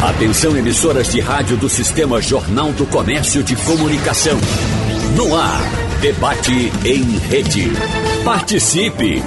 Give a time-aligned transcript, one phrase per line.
[0.00, 4.38] Atenção emissoras de rádio do Sistema Jornal do Comércio de Comunicação.
[5.16, 5.60] No ar,
[6.00, 7.64] debate em rede.
[8.24, 9.20] Participe!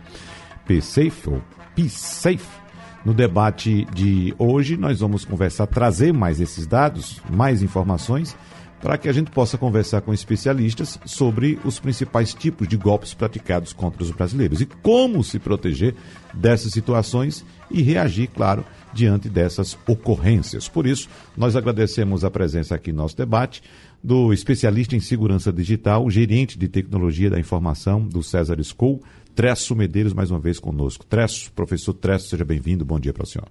[0.66, 1.44] PSafe, ou
[1.76, 2.63] PSafe,
[3.06, 8.36] no debate de hoje nós vamos conversar, trazer mais esses dados, mais informações,
[8.82, 13.72] para que a gente possa conversar com especialistas sobre os principais tipos de golpes praticados
[13.72, 15.96] contra os brasileiros e como se proteger
[16.34, 20.68] dessas situações e reagir, claro, diante dessas ocorrências.
[20.68, 23.64] Por isso, nós agradecemos a presença aqui no nosso debate
[24.04, 29.02] do especialista em segurança digital, gerente de tecnologia da informação do César School,
[29.36, 31.06] Tresso Medeiros, mais uma vez conosco.
[31.06, 32.86] Tresso, professor Tresso, seja bem-vindo.
[32.86, 33.48] Bom dia para o senhor.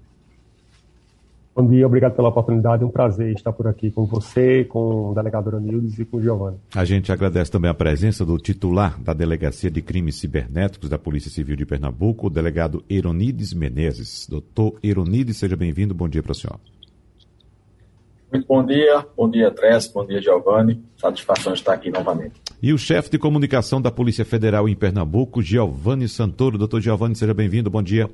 [1.54, 2.82] Bom dia, obrigado pela oportunidade.
[2.82, 6.22] É um prazer estar por aqui com você, com o delegado Aronildes e com o
[6.22, 6.56] Giovanni.
[6.74, 11.30] A gente agradece também a presença do titular da Delegacia de Crimes Cibernéticos da Polícia
[11.30, 14.26] Civil de Pernambuco, o delegado Eronides Menezes.
[14.26, 15.92] Doutor Eronides, seja bem-vindo.
[15.92, 16.58] Bom dia para o senhor.
[18.32, 20.82] Muito bom dia, bom dia, Tress, bom dia, Giovanni.
[20.96, 22.40] Satisfação estar aqui novamente.
[22.62, 26.56] E o chefe de comunicação da Polícia Federal em Pernambuco, Giovanni Santoro.
[26.56, 27.68] Doutor Giovanni, seja bem-vindo.
[27.68, 28.08] Bom dia.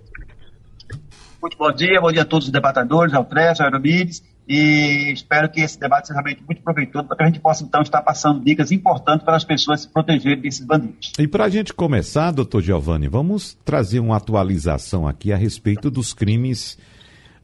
[1.42, 5.50] Muito bom dia, bom dia a todos os debatadores, ao Tress, ao Aeromides, e espero
[5.50, 8.42] que esse debate seja realmente muito proveitoso para que a gente possa, então, estar passando
[8.42, 11.12] dicas importantes para as pessoas se protegerem desses bandidos.
[11.18, 16.14] E para a gente começar, doutor Giovanni, vamos trazer uma atualização aqui a respeito dos
[16.14, 16.78] crimes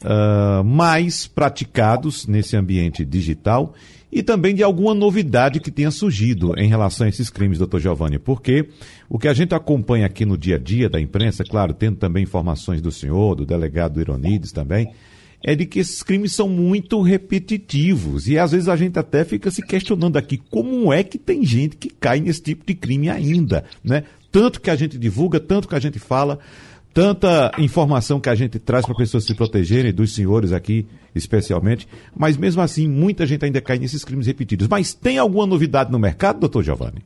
[0.02, 3.74] uh, mais praticados nesse ambiente digital
[4.14, 8.16] e também de alguma novidade que tenha surgido em relação a esses crimes, doutor Giovanni,
[8.16, 8.68] porque
[9.10, 12.22] o que a gente acompanha aqui no dia a dia da imprensa, claro, tendo também
[12.22, 14.94] informações do senhor, do delegado Ironides também,
[15.42, 19.50] é de que esses crimes são muito repetitivos e às vezes a gente até fica
[19.50, 23.64] se questionando aqui como é que tem gente que cai nesse tipo de crime ainda,
[23.82, 24.04] né?
[24.30, 26.38] Tanto que a gente divulga, tanto que a gente fala,
[26.94, 32.36] tanta informação que a gente traz para pessoas se protegerem, dos senhores aqui especialmente, mas
[32.36, 34.68] mesmo assim muita gente ainda cai nesses crimes repetidos.
[34.68, 37.04] Mas tem alguma novidade no mercado, doutor Giovanni?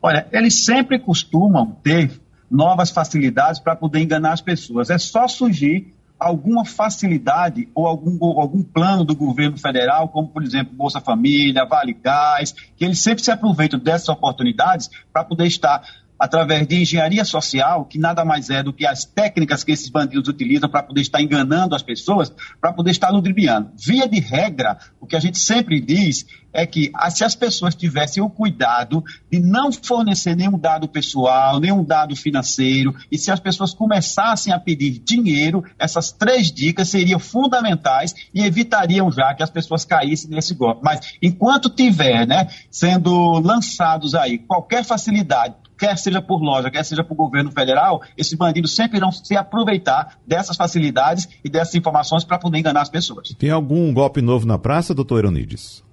[0.00, 2.12] Olha, eles sempre costumam ter
[2.48, 4.88] novas facilidades para poder enganar as pessoas.
[4.88, 10.42] É só surgir alguma facilidade ou algum, ou algum plano do governo federal, como, por
[10.42, 15.82] exemplo, Bolsa Família, Vale Gás, que eles sempre se aproveitam dessas oportunidades para poder estar
[16.18, 20.28] através de engenharia social, que nada mais é do que as técnicas que esses bandidos
[20.28, 23.70] utilizam para poder estar enganando as pessoas, para poder estar ludibriando.
[23.76, 27.74] Via de regra, o que a gente sempre diz é que ah, se as pessoas
[27.74, 33.38] tivessem o cuidado de não fornecer nenhum dado pessoal, nenhum dado financeiro, e se as
[33.38, 39.50] pessoas começassem a pedir dinheiro, essas três dicas seriam fundamentais e evitariam já que as
[39.50, 40.80] pessoas caíssem nesse golpe.
[40.82, 47.04] Mas enquanto tiver, né, sendo lançados aí qualquer facilidade quer seja por loja, quer seja
[47.04, 52.38] por governo federal, esses bandidos sempre irão se aproveitar dessas facilidades e dessas informações para
[52.38, 53.28] poder enganar as pessoas.
[53.38, 55.84] Tem algum golpe novo na praça, doutor Eronides?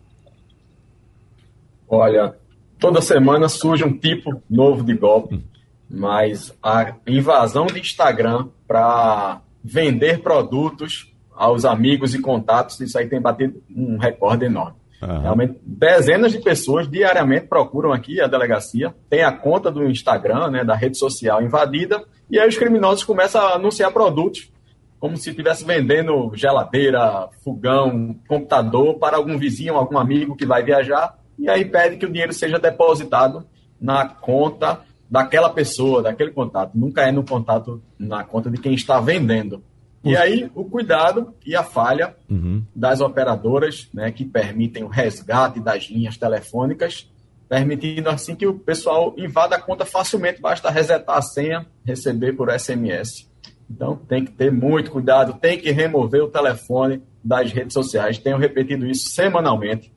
[1.88, 2.36] Olha,
[2.80, 5.44] toda semana surge um tipo novo de golpe, hum.
[5.90, 13.22] mas a invasão de Instagram para vender produtos aos amigos e contatos, isso aí tem
[13.22, 14.78] batido um recorde enorme.
[15.08, 15.22] Uhum.
[15.22, 20.64] Realmente, dezenas de pessoas diariamente procuram aqui a delegacia, tem a conta do Instagram, né,
[20.64, 24.52] da rede social invadida, e aí os criminosos começam a anunciar produtos,
[25.00, 31.20] como se estivesse vendendo geladeira, fogão, computador para algum vizinho, algum amigo que vai viajar,
[31.38, 33.46] e aí pede que o dinheiro seja depositado
[33.80, 36.72] na conta daquela pessoa, daquele contato.
[36.74, 39.62] Nunca é no contato, na conta de quem está vendendo.
[40.06, 42.64] E aí, o cuidado e a falha uhum.
[42.76, 47.10] das operadoras, né, que permitem o resgate das linhas telefônicas,
[47.50, 52.52] permitindo assim que o pessoal invada a conta facilmente, basta resetar a senha, receber por
[52.52, 53.30] SMS.
[53.70, 58.20] Então, tem que ter muito cuidado, tem que remover o telefone das redes sociais.
[58.20, 59.92] Tenho repetido isso semanalmente.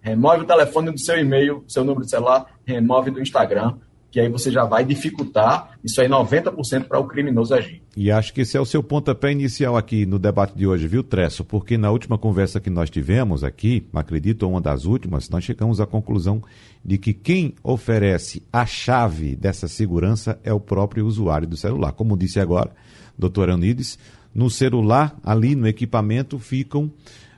[0.00, 3.76] Remove o telefone do seu e-mail, seu número de celular, remove do Instagram,
[4.12, 7.82] que aí você já vai dificultar isso aí 90% para o criminoso agir.
[7.96, 11.02] E acho que esse é o seu pontapé inicial aqui no debate de hoje, viu,
[11.02, 11.42] Tresso?
[11.42, 15.86] Porque na última conversa que nós tivemos aqui, acredito, uma das últimas, nós chegamos à
[15.86, 16.42] conclusão
[16.84, 21.92] de que quem oferece a chave dessa segurança é o próprio usuário do celular.
[21.92, 22.70] Como disse agora,
[23.18, 23.98] doutor Eunides,
[24.34, 26.92] no celular, ali no equipamento, ficam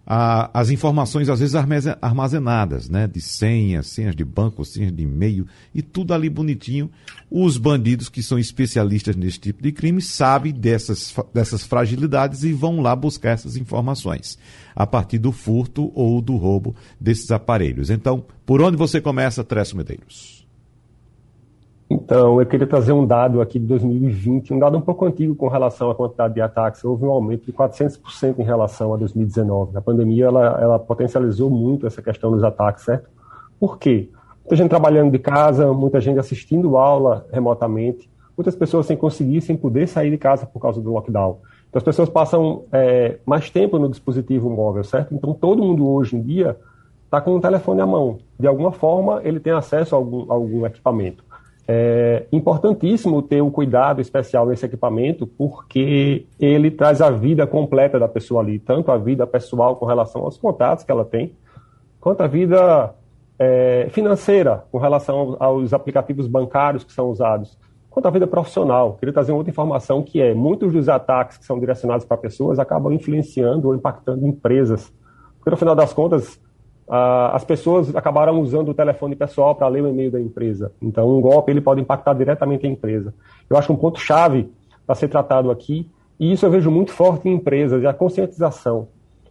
[0.07, 1.55] ah, as informações às vezes
[2.01, 3.07] armazenadas, né?
[3.07, 6.91] De senhas, senhas de banco, senhas de e-mail e tudo ali bonitinho.
[7.31, 12.81] Os bandidos que são especialistas nesse tipo de crime sabem dessas, dessas fragilidades e vão
[12.81, 14.39] lá buscar essas informações
[14.75, 17.91] a partir do furto ou do roubo desses aparelhos.
[17.91, 20.34] Então, por onde você começa, Tresso Medeiros?
[21.89, 25.49] Então, eu queria trazer um dado aqui de 2020, um dado um pouco antigo com
[25.49, 26.83] relação à quantidade de ataques.
[26.83, 29.77] Houve um aumento de 400% em relação a 2019.
[29.77, 33.09] A pandemia ela, ela potencializou muito essa questão dos ataques, certo?
[33.61, 34.09] Por quê?
[34.41, 39.57] Muita gente trabalhando de casa, muita gente assistindo aula remotamente, muitas pessoas sem conseguir, sem
[39.57, 41.39] poder sair de casa por causa do lockdown.
[41.69, 45.15] Então, as pessoas passam é, mais tempo no dispositivo móvel, certo?
[45.15, 46.57] Então, todo mundo hoje em dia
[47.05, 48.19] está com o telefone à mão.
[48.39, 51.24] De alguma forma, ele tem acesso a algum, a algum equipamento.
[51.67, 58.07] É importantíssimo ter um cuidado especial nesse equipamento, porque ele traz a vida completa da
[58.07, 61.33] pessoa ali, tanto a vida pessoal com relação aos contatos que ela tem,
[62.01, 62.95] quanto a vida
[63.39, 67.59] é, financeira com relação aos aplicativos bancários que são usados,
[67.89, 68.95] quanto a vida profissional.
[68.95, 72.93] Queria trazer outra informação que é, muitos dos ataques que são direcionados para pessoas acabam
[72.93, 74.93] influenciando ou impactando empresas.
[75.39, 76.41] Porque no final das contas,
[76.89, 80.73] as pessoas acabaram usando o telefone pessoal para ler o e-mail da empresa.
[80.83, 83.15] Então, um golpe ele pode impactar diretamente a empresa.
[83.49, 84.51] Eu acho um ponto chave
[84.87, 85.89] para ser tratado aqui,
[86.21, 88.89] e isso eu vejo muito forte em empresas, é a conscientização.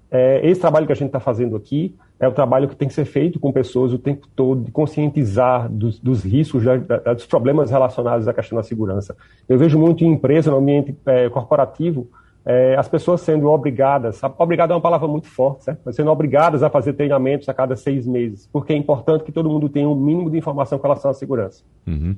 [0.09, 2.93] É, esse trabalho que a gente está fazendo aqui é o trabalho que tem que
[2.93, 7.25] ser feito com pessoas o tempo todo, de conscientizar dos, dos riscos, da, da, dos
[7.25, 9.15] problemas relacionados à questão da segurança.
[9.49, 12.07] Eu vejo muito em empresa, no ambiente é, corporativo,
[12.45, 15.81] é, as pessoas sendo obrigadas, obrigado é uma palavra muito forte, certo?
[15.85, 19.49] mas sendo obrigadas a fazer treinamentos a cada seis meses, porque é importante que todo
[19.49, 21.63] mundo tenha um mínimo de informação com relação à segurança.
[21.87, 22.15] Uhum.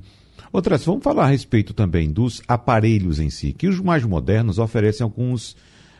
[0.52, 5.04] Outras, vamos falar a respeito também dos aparelhos em si, que os mais modernos oferecem
[5.04, 5.56] alguns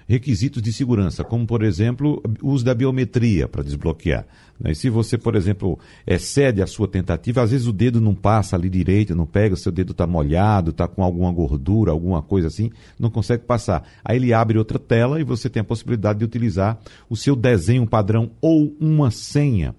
[0.09, 4.25] requisitos de segurança, como, por exemplo, o uso da biometria para desbloquear.
[4.59, 4.73] Né?
[4.73, 8.57] E se você, por exemplo, excede a sua tentativa, às vezes o dedo não passa
[8.57, 12.47] ali direito, não pega, o seu dedo está molhado, está com alguma gordura, alguma coisa
[12.47, 13.83] assim, não consegue passar.
[14.05, 16.79] Aí ele abre outra tela e você tem a possibilidade de utilizar
[17.11, 19.75] o seu desenho padrão ou uma senha.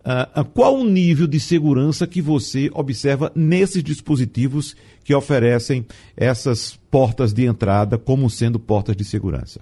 [0.00, 4.74] Uh, qual o nível de segurança que você observa nesses dispositivos
[5.04, 9.60] que oferecem essas portas de entrada como sendo portas de segurança?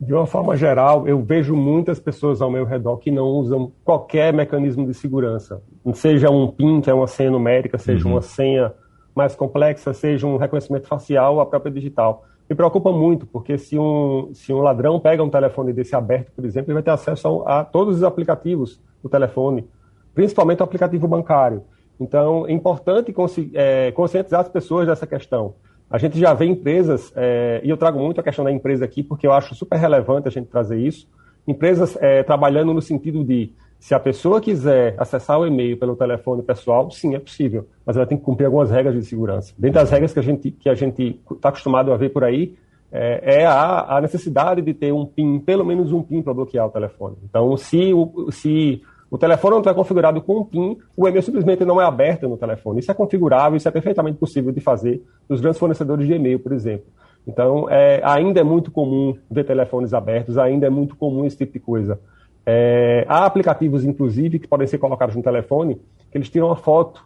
[0.00, 4.32] De uma forma geral, eu vejo muitas pessoas ao meu redor que não usam qualquer
[4.32, 5.62] mecanismo de segurança.
[5.92, 8.14] Seja um PIN, que é uma senha numérica, seja uhum.
[8.14, 8.72] uma senha
[9.14, 12.24] mais complexa, seja um reconhecimento facial ou a própria digital.
[12.48, 16.46] Me preocupa muito, porque se um, se um ladrão pega um telefone desse aberto, por
[16.46, 19.68] exemplo, ele vai ter acesso a, a todos os aplicativos do telefone,
[20.14, 21.62] principalmente o aplicativo bancário.
[22.00, 23.14] Então, é importante
[23.54, 25.54] é, conscientizar as pessoas dessa questão.
[25.90, 29.02] A gente já vê empresas, é, e eu trago muito a questão da empresa aqui,
[29.02, 31.06] porque eu acho super relevante a gente trazer isso,
[31.46, 36.42] empresas é, trabalhando no sentido de, se a pessoa quiser acessar o e-mail pelo telefone
[36.42, 39.52] pessoal, sim, é possível, mas ela tem que cumprir algumas regras de segurança.
[39.58, 42.54] Dentre as regras que a gente que a gente está acostumado a ver por aí,
[42.92, 46.66] é, é a, a, necessidade de ter um PIN, pelo menos um PIN para bloquear
[46.66, 47.16] o telefone.
[47.24, 51.64] Então, se o, se o telefone não está configurado com um PIN, o e-mail simplesmente
[51.64, 52.78] não é aberto no telefone.
[52.78, 56.52] Isso é configurável, isso é perfeitamente possível de fazer nos grandes fornecedores de e-mail, por
[56.52, 56.86] exemplo.
[57.26, 61.52] Então, é, ainda é muito comum ver telefones abertos, ainda é muito comum esse tipo
[61.52, 61.98] de coisa.
[62.46, 65.74] É, há aplicativos, inclusive, que podem ser colocados no telefone,
[66.10, 67.04] que eles tiram uma foto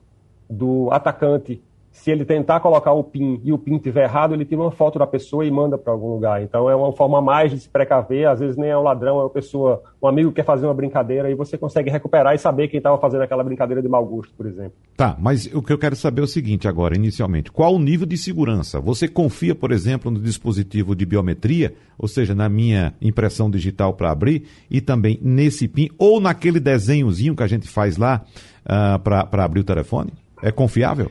[0.48, 1.62] do atacante
[1.94, 4.98] se ele tentar colocar o PIN e o PIN estiver errado, ele tira uma foto
[4.98, 6.42] da pessoa e manda para algum lugar.
[6.42, 9.22] Então é uma forma mais de se precaver, às vezes nem é um ladrão, é
[9.22, 12.66] uma pessoa, um amigo que quer fazer uma brincadeira e você consegue recuperar e saber
[12.66, 14.72] quem estava fazendo aquela brincadeira de mau gosto, por exemplo.
[14.96, 18.06] Tá, mas o que eu quero saber é o seguinte agora, inicialmente, qual o nível
[18.06, 18.80] de segurança?
[18.80, 24.10] Você confia, por exemplo, no dispositivo de biometria, ou seja, na minha impressão digital para
[24.10, 28.24] abrir, e também nesse PIN, ou naquele desenhozinho que a gente faz lá
[28.64, 30.12] uh, para abrir o telefone?
[30.42, 31.08] É confiável?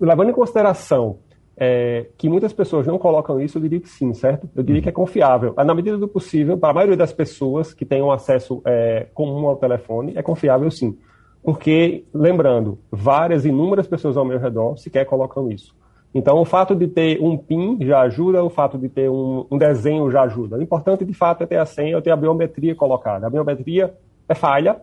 [0.00, 1.18] Levando em consideração
[1.60, 4.48] é, que muitas pessoas não colocam isso, eu diria que sim, certo?
[4.54, 5.54] Eu diria que é confiável.
[5.56, 9.56] Na medida do possível, para a maioria das pessoas que um acesso é, comum ao
[9.56, 10.96] telefone, é confiável sim.
[11.42, 15.74] Porque, lembrando, várias, inúmeras pessoas ao meu redor sequer colocam isso.
[16.14, 19.58] Então, o fato de ter um PIN já ajuda, o fato de ter um, um
[19.58, 20.56] desenho já ajuda.
[20.56, 23.26] O importante, de fato, é ter a senha, é ter a biometria colocada.
[23.26, 23.94] A biometria
[24.28, 24.80] é falha,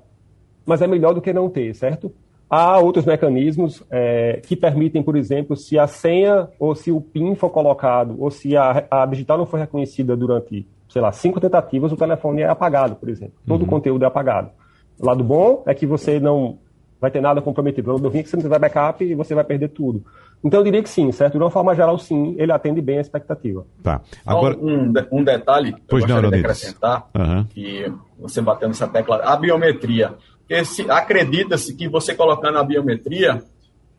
[0.66, 2.12] mas é melhor do que não ter, certo?
[2.50, 7.36] Há outros mecanismos é, que permitem, por exemplo, se a senha ou se o PIN
[7.36, 11.92] for colocado ou se a, a digital não for reconhecida durante, sei lá, cinco tentativas,
[11.92, 13.34] o telefone é apagado, por exemplo.
[13.48, 13.68] Todo uhum.
[13.68, 14.52] o conteúdo é apagado.
[15.00, 16.60] O lado bom é que você não
[17.02, 17.90] vai ter nada comprometido.
[17.90, 20.04] O lado ruim é que você não vai backup e você vai perder tudo.
[20.44, 21.34] Então eu diria que sim, certo?
[21.34, 23.66] De uma forma geral, sim, ele atende bem a expectativa.
[23.82, 24.02] Tá.
[24.26, 24.56] Agora...
[24.56, 27.44] Um, um detalhe pois eu gostaria não, de acrescentar, uhum.
[27.46, 30.14] que você batendo essa tecla, a biometria.
[30.90, 33.44] Acredita-se que você colocando a biometria,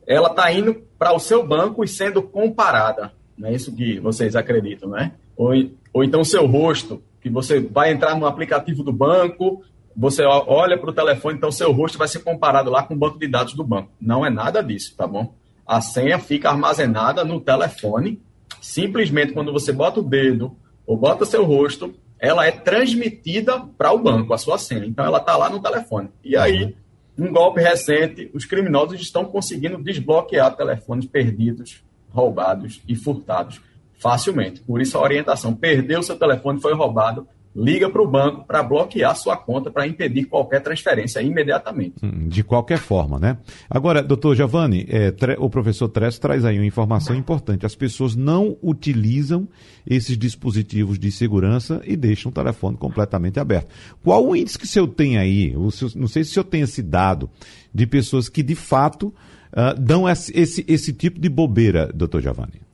[0.07, 3.13] ela está indo para o seu banco e sendo comparada.
[3.37, 5.13] Não é isso que vocês acreditam, né?
[5.37, 5.53] Ou,
[5.93, 9.63] ou então seu rosto, que você vai entrar no aplicativo do banco,
[9.97, 13.19] você olha para o telefone, então seu rosto vai ser comparado lá com o banco
[13.19, 13.91] de dados do banco.
[14.01, 15.35] Não é nada disso, tá bom?
[15.67, 18.21] A senha fica armazenada no telefone.
[18.61, 23.99] Simplesmente quando você bota o dedo ou bota seu rosto, ela é transmitida para o
[23.99, 24.87] banco, a sua senha.
[24.87, 26.09] Então ela está lá no telefone.
[26.25, 26.75] E aí,
[27.19, 33.61] um golpe recente, os criminosos estão conseguindo desbloquear telefones perdidos, roubados e furtados
[33.99, 34.61] facilmente.
[34.61, 39.17] Por isso a orientação: perdeu seu telefone, foi roubado, liga para o banco para bloquear
[39.17, 41.95] sua conta, para impedir qualquer transferência imediatamente.
[42.05, 43.39] Hum, de qualquer forma, né?
[43.71, 47.65] Agora, doutor Giovanni, é, o professor Tress traz aí uma informação importante.
[47.65, 49.49] As pessoas não utilizam
[49.87, 53.73] esses dispositivos de segurança e deixam o telefone completamente aberto.
[54.05, 55.55] Qual o índice que o senhor tem aí?
[55.55, 57.31] não sei se o senhor tem esse dado
[57.73, 59.07] de pessoas que, de fato,
[59.53, 62.66] uh, dão esse, esse, esse tipo de bobeira, doutor Giovanni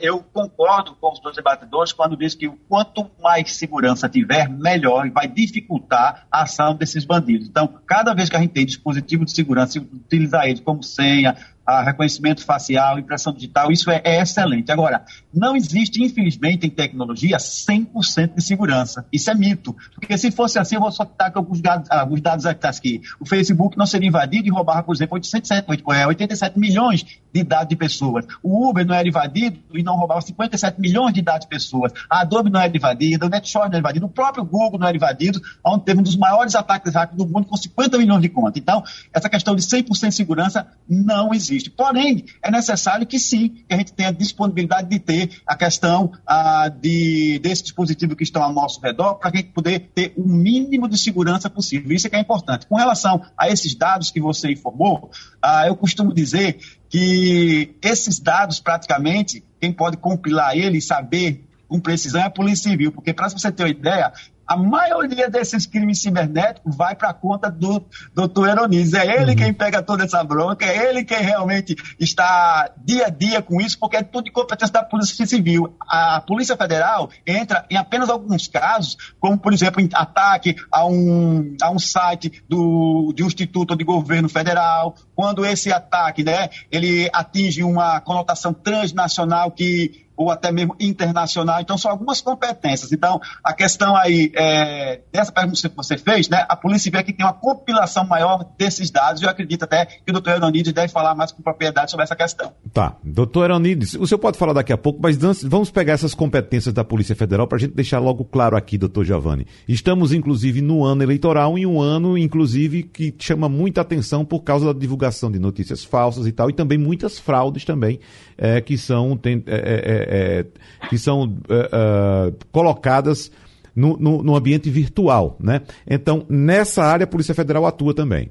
[0.00, 5.10] eu concordo com os dois debatedores quando diz que quanto mais segurança tiver, melhor e
[5.10, 7.48] vai dificultar a ação desses bandidos.
[7.48, 11.36] Então, cada vez que a gente tem dispositivo de segurança, utilizar eles como senha,
[11.84, 14.70] reconhecimento facial, impressão digital, isso é, é, excelente.
[14.70, 15.04] Agora,
[15.36, 19.06] não existe, infelizmente, em tecnologia 100% de segurança.
[19.12, 19.76] Isso é mito.
[19.94, 23.02] Porque se fosse assim, eu vou com alguns dados, alguns dados aqui.
[23.20, 28.24] O Facebook não seria invadido e roubava, por exemplo, 87 milhões de dados de pessoas.
[28.42, 31.92] O Uber não era invadido e não roubava 57 milhões de dados de pessoas.
[32.08, 34.96] A Adobe não era invadida, o NetShore não era invadido, o próprio Google não era
[34.96, 38.56] invadido, onde teve um dos maiores ataques rápidos do mundo com 50 milhões de contas.
[38.56, 41.68] Então, essa questão de 100% de segurança não existe.
[41.68, 46.68] Porém, é necessário que sim, que a gente tenha disponibilidade de ter a questão ah,
[46.68, 50.88] de, desse dispositivo que estão ao nosso redor, para a gente poder ter o mínimo
[50.88, 51.92] de segurança possível.
[51.92, 52.66] Isso é que é importante.
[52.66, 55.10] Com relação a esses dados que você informou,
[55.42, 61.80] ah, eu costumo dizer que esses dados, praticamente, quem pode compilar ele e saber com
[61.80, 64.12] precisão é a Polícia Civil, porque para você ter uma ideia,
[64.46, 68.94] a maioria desses crimes cibernéticos vai para a conta do doutor Eronis.
[68.94, 69.36] É ele uhum.
[69.36, 73.78] quem pega toda essa bronca, é ele quem realmente está dia a dia com isso,
[73.78, 75.74] porque é tudo de competência da Polícia Civil.
[75.80, 81.56] A Polícia Federal entra em apenas alguns casos, como, por exemplo, em ataque a um,
[81.60, 87.10] a um site do, de um instituto de governo federal, quando esse ataque né, ele
[87.12, 91.60] atinge uma conotação transnacional que ou até mesmo internacional.
[91.60, 92.92] Então, são algumas competências.
[92.92, 97.12] Então, a questão aí, é, dessa pergunta que você fez, né, a Polícia vê que
[97.12, 101.14] tem uma compilação maior desses dados, eu acredito até que o doutor Eronides deve falar
[101.14, 102.52] mais com propriedade sobre essa questão.
[102.72, 102.96] Tá.
[103.04, 106.84] Doutor Eronides, o senhor pode falar daqui a pouco, mas vamos pegar essas competências da
[106.84, 109.46] Polícia Federal para a gente deixar logo claro aqui, doutor Giovanni.
[109.68, 114.72] Estamos, inclusive, no ano eleitoral, e um ano, inclusive, que chama muita atenção por causa
[114.72, 118.00] da divulgação de notícias falsas e tal, e também muitas fraudes também,
[118.38, 119.16] é, que são...
[119.16, 120.46] Tem, é, é, é,
[120.88, 123.30] que são é, colocadas
[123.74, 125.60] no, no, no, ambiente virtual, né?
[125.86, 128.30] Então, nessa área, a Polícia Federal atua também.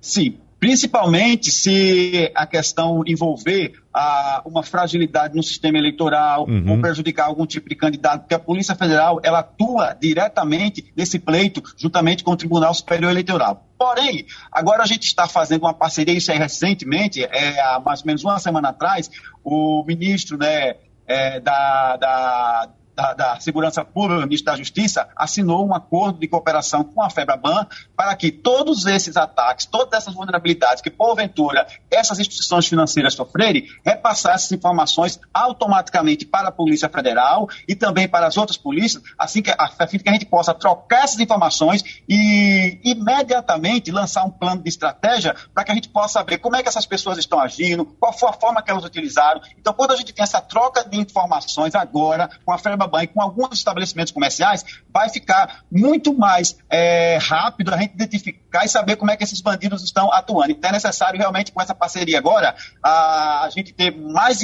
[0.00, 6.72] Sim, principalmente se a questão envolver ah, uma fragilidade no sistema eleitoral uhum.
[6.72, 11.62] ou prejudicar algum tipo de candidato, porque a Polícia Federal ela atua diretamente nesse pleito,
[11.76, 13.66] juntamente com o Tribunal Superior Eleitoral.
[13.78, 18.06] Porém, agora a gente está fazendo uma parceria, isso é recentemente, é, há mais ou
[18.06, 19.10] menos uma semana atrás,
[19.44, 20.74] o ministro né,
[21.06, 26.26] é, da, da da, da Segurança Pública, o ministro da Justiça, assinou um acordo de
[26.26, 27.64] cooperação com a FEBRABAN
[27.96, 34.34] para que todos esses ataques, todas essas vulnerabilidades que, porventura, essas instituições financeiras sofrerem, repassar
[34.34, 39.54] essas informações automaticamente para a Polícia Federal e também para as outras polícias, assim que,
[39.56, 44.60] a fim de que a gente possa trocar essas informações e imediatamente lançar um plano
[44.60, 47.84] de estratégia para que a gente possa saber como é que essas pessoas estão agindo,
[47.84, 49.40] qual foi a forma que elas utilizaram.
[49.56, 53.22] Então, quando a gente tem essa troca de informações agora com a FEBRABAN, banho com
[53.22, 59.10] alguns estabelecimentos comerciais, vai ficar muito mais é, rápido a gente identificar e saber como
[59.10, 60.52] é que esses bandidos estão atuando.
[60.52, 64.40] Então é necessário realmente com essa parceria agora a, a gente ter mais,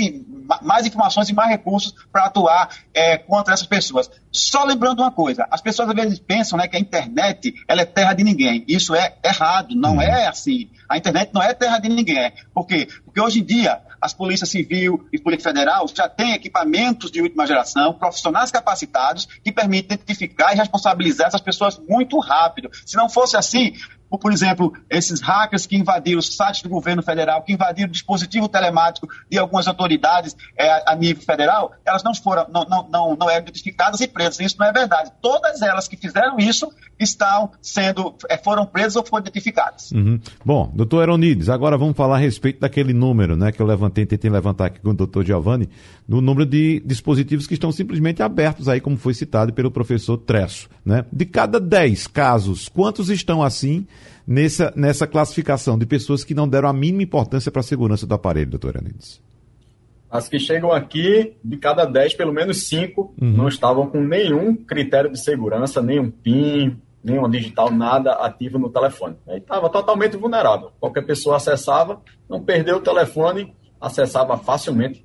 [0.62, 4.10] mais informações e mais recursos para atuar é, contra essas pessoas.
[4.30, 7.84] Só lembrando uma coisa, as pessoas às vezes pensam né, que a internet ela é
[7.84, 8.64] terra de ninguém.
[8.68, 10.02] Isso é errado, não uhum.
[10.02, 10.70] é assim.
[10.88, 12.32] A internet não é terra de ninguém.
[12.52, 12.88] Por quê?
[13.04, 17.46] Porque hoje em dia as polícias civil e polícia federal já têm equipamentos de última
[17.46, 22.68] geração, profissionais capacitados que permitem identificar e responsabilizar essas pessoas muito rápido.
[22.84, 23.72] Se não fosse assim,
[24.18, 28.48] por exemplo, esses hackers que invadiram os sites do governo federal, que invadiram o dispositivo
[28.48, 33.30] telemático de algumas autoridades é, a nível federal, elas não foram, não, não, não, não
[33.30, 34.40] eram identificadas e presas.
[34.40, 35.10] Isso não é verdade.
[35.20, 39.90] Todas elas que fizeram isso estão sendo, é, foram presas ou foram identificadas.
[39.92, 40.20] Uhum.
[40.44, 44.30] Bom, doutor Eronides, agora vamos falar a respeito daquele número, né, que eu levantei, tentei
[44.30, 45.68] levantar aqui com o doutor Giovanni,
[46.06, 50.68] do número de dispositivos que estão simplesmente abertos aí, como foi citado pelo professor Tresso,
[50.84, 51.04] né?
[51.12, 53.86] De cada 10 casos, quantos estão assim
[54.26, 58.14] nessa, nessa classificação de pessoas que não deram a mínima importância para a segurança do
[58.14, 59.22] aparelho, doutor Eronides?
[60.10, 63.32] As que chegam aqui, de cada 10, pelo menos 5 uhum.
[63.32, 69.16] não estavam com nenhum critério de segurança, nenhum PIN, nenhum digital, nada ativo no telefone.
[69.28, 70.70] Estava totalmente vulnerável.
[70.78, 75.04] Qualquer pessoa acessava, não perdeu o telefone, acessava facilmente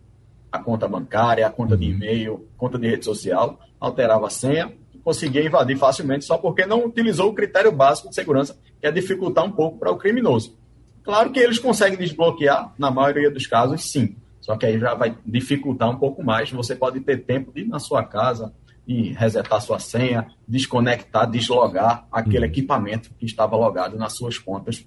[0.52, 1.92] a conta bancária, a conta de uhum.
[1.92, 4.72] e-mail, conta de rede social, alterava a senha
[5.10, 9.44] conseguia invadir facilmente só porque não utilizou o critério básico de segurança, que é dificultar
[9.44, 10.56] um pouco para o criminoso.
[11.04, 14.16] Claro que eles conseguem desbloquear, na maioria dos casos, sim.
[14.40, 16.52] Só que aí já vai dificultar um pouco mais.
[16.52, 18.54] Você pode ter tempo de ir na sua casa
[18.88, 22.52] e resetar sua senha, desconectar, deslogar aquele uhum.
[22.52, 24.86] equipamento que estava logado nas suas contas,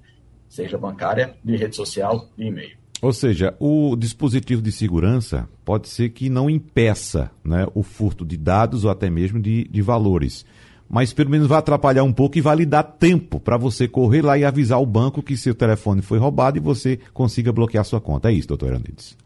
[0.49, 2.77] seja bancária, de rede social, de e-mail.
[3.03, 8.37] Ou seja, o dispositivo de segurança pode ser que não impeça né, o furto de
[8.37, 10.47] dados ou até mesmo de, de valores.
[10.89, 14.23] Mas pelo menos vai atrapalhar um pouco e vai lhe dar tempo para você correr
[14.23, 18.01] lá e avisar o banco que seu telefone foi roubado e você consiga bloquear sua
[18.01, 18.31] conta.
[18.31, 19.17] É isso, doutor Andides.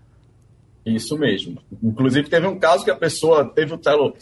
[0.86, 1.58] Isso mesmo.
[1.82, 4.14] Inclusive, teve um caso que a pessoa teve o celular,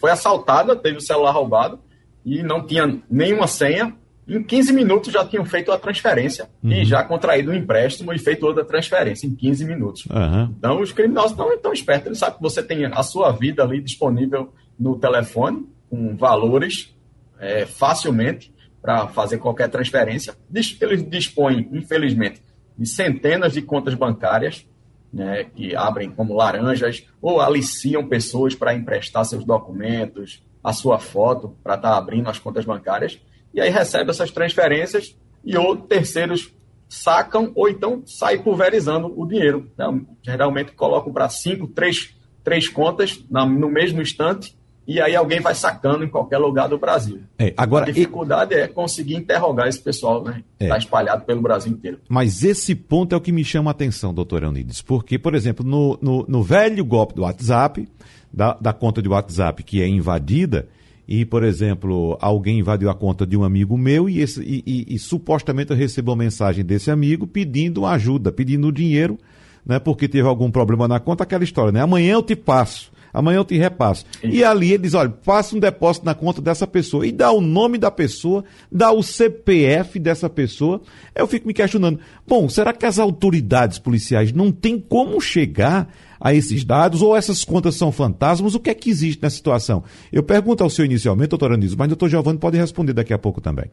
[0.00, 1.78] foi assaltada, teve o celular roubado
[2.24, 3.94] e não tinha nenhuma senha.
[4.26, 6.72] Em 15 minutos já tinham feito a transferência uhum.
[6.72, 10.06] e já contraído um empréstimo e feito outra transferência em 15 minutos.
[10.06, 10.54] Uhum.
[10.56, 13.80] Então, os criminosos não estão espertos, eles sabem que você tem a sua vida ali
[13.80, 16.94] disponível no telefone, com valores
[17.38, 20.34] é, facilmente para fazer qualquer transferência.
[20.80, 22.42] Eles dispõem, infelizmente,
[22.78, 24.66] de centenas de contas bancárias
[25.12, 31.56] né, que abrem como laranjas ou aliciam pessoas para emprestar seus documentos, a sua foto,
[31.62, 33.20] para estar tá abrindo as contas bancárias,
[33.54, 36.52] e aí recebe essas transferências e ou terceiros
[36.88, 39.70] sacam ou então saem pulverizando o dinheiro.
[39.72, 45.40] Então, geralmente colocam para cinco, três, três contas na, no mesmo instante e aí alguém
[45.40, 47.20] vai sacando em qualquer lugar do Brasil.
[47.38, 48.58] É, agora, a dificuldade e...
[48.58, 50.42] é conseguir interrogar esse pessoal, né?
[50.58, 50.78] Está é.
[50.78, 52.00] espalhado pelo Brasil inteiro.
[52.08, 55.64] Mas esse ponto é o que me chama a atenção, doutor Eunides, porque, por exemplo,
[55.64, 57.88] no, no, no velho golpe do WhatsApp,
[58.32, 60.68] da, da conta de WhatsApp que é invadida,
[61.06, 64.94] e, por exemplo, alguém invadiu a conta de um amigo meu e, esse, e, e,
[64.94, 69.18] e supostamente eu recebo uma mensagem desse amigo pedindo ajuda, pedindo dinheiro,
[69.66, 71.80] né, porque teve algum problema na conta, aquela história, né?
[71.80, 74.06] Amanhã eu te passo amanhã eu te repasso.
[74.22, 77.06] E ali ele diz: olha, faça um depósito na conta dessa pessoa.
[77.06, 80.80] E dá o nome da pessoa, dá o CPF dessa pessoa.
[81.14, 86.32] Eu fico me questionando: bom, será que as autoridades policiais não têm como chegar a
[86.32, 88.54] esses dados ou essas contas são fantasmas?
[88.54, 89.82] O que é que existe nessa situação?
[90.12, 93.18] Eu pergunto ao senhor inicialmente, doutor Anísio, mas o doutor Giovanni pode responder daqui a
[93.18, 93.70] pouco também.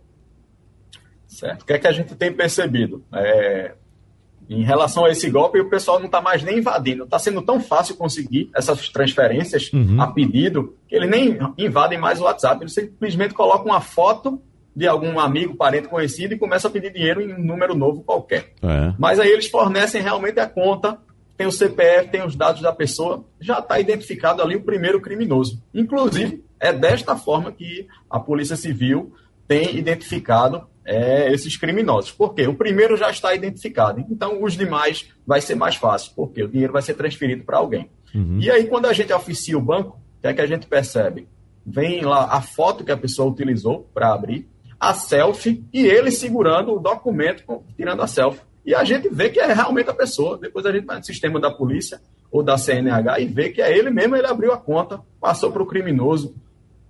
[1.27, 1.61] Certo.
[1.61, 3.03] O que é que a gente tem percebido?
[3.13, 3.73] É,
[4.49, 7.03] em relação a esse golpe, o pessoal não está mais nem invadindo.
[7.03, 10.01] Está sendo tão fácil conseguir essas transferências uhum.
[10.01, 12.63] a pedido que eles nem invadem mais o WhatsApp.
[12.63, 14.41] Eles simplesmente colocam uma foto
[14.75, 18.53] de algum amigo, parente conhecido e começam a pedir dinheiro em um número novo qualquer.
[18.63, 18.93] É.
[18.97, 20.97] Mas aí eles fornecem realmente a conta,
[21.39, 25.63] tem o CPF, tem os dados da pessoa, já está identificado ali o primeiro criminoso.
[25.73, 29.13] Inclusive, é desta forma que a Polícia Civil
[29.47, 32.11] tem identificado é, esses criminosos.
[32.11, 32.45] Por quê?
[32.45, 34.03] O primeiro já está identificado.
[34.11, 37.89] Então, os demais vai ser mais fácil, porque o dinheiro vai ser transferido para alguém.
[38.13, 38.39] Uhum.
[38.41, 41.25] E aí, quando a gente oficia o banco, o que é que a gente percebe?
[41.65, 44.45] Vem lá a foto que a pessoa utilizou para abrir,
[44.77, 48.48] a selfie e ele segurando o documento, tirando a selfie.
[48.65, 50.37] E a gente vê que é realmente a pessoa.
[50.37, 53.75] Depois a gente vai no sistema da polícia ou da CNH e vê que é
[53.75, 56.35] ele mesmo, ele abriu a conta, passou para o criminoso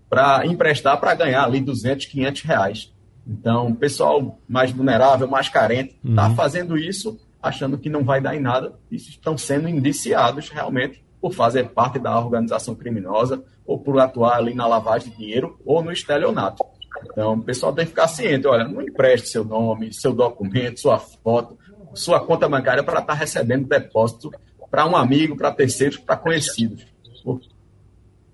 [0.10, 2.94] para emprestar para ganhar ali 200, 500 reais.
[3.26, 6.36] Então, o pessoal mais vulnerável, mais carente, está uhum.
[6.36, 11.34] fazendo isso achando que não vai dar em nada e estão sendo indiciados realmente por
[11.34, 15.92] fazer parte da organização criminosa ou por atuar ali na lavagem de dinheiro ou no
[15.92, 16.64] estelionato.
[17.06, 20.99] Então, o pessoal tem que ficar ciente, olha, não empreste seu nome, seu documento, sua
[20.99, 21.58] foto,
[21.93, 24.32] sua conta bancária para estar tá recebendo depósito
[24.69, 26.86] para um amigo, para terceiros, para conhecidos.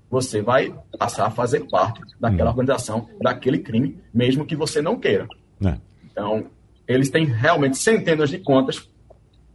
[0.09, 2.57] Você vai passar a fazer parte daquela uhum.
[2.57, 5.27] organização, daquele crime, mesmo que você não queira.
[5.65, 5.77] É.
[6.05, 6.45] Então,
[6.87, 8.89] eles têm realmente centenas de contas.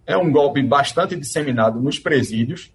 [0.06, 2.72] É um golpe bastante disseminado nos presídios.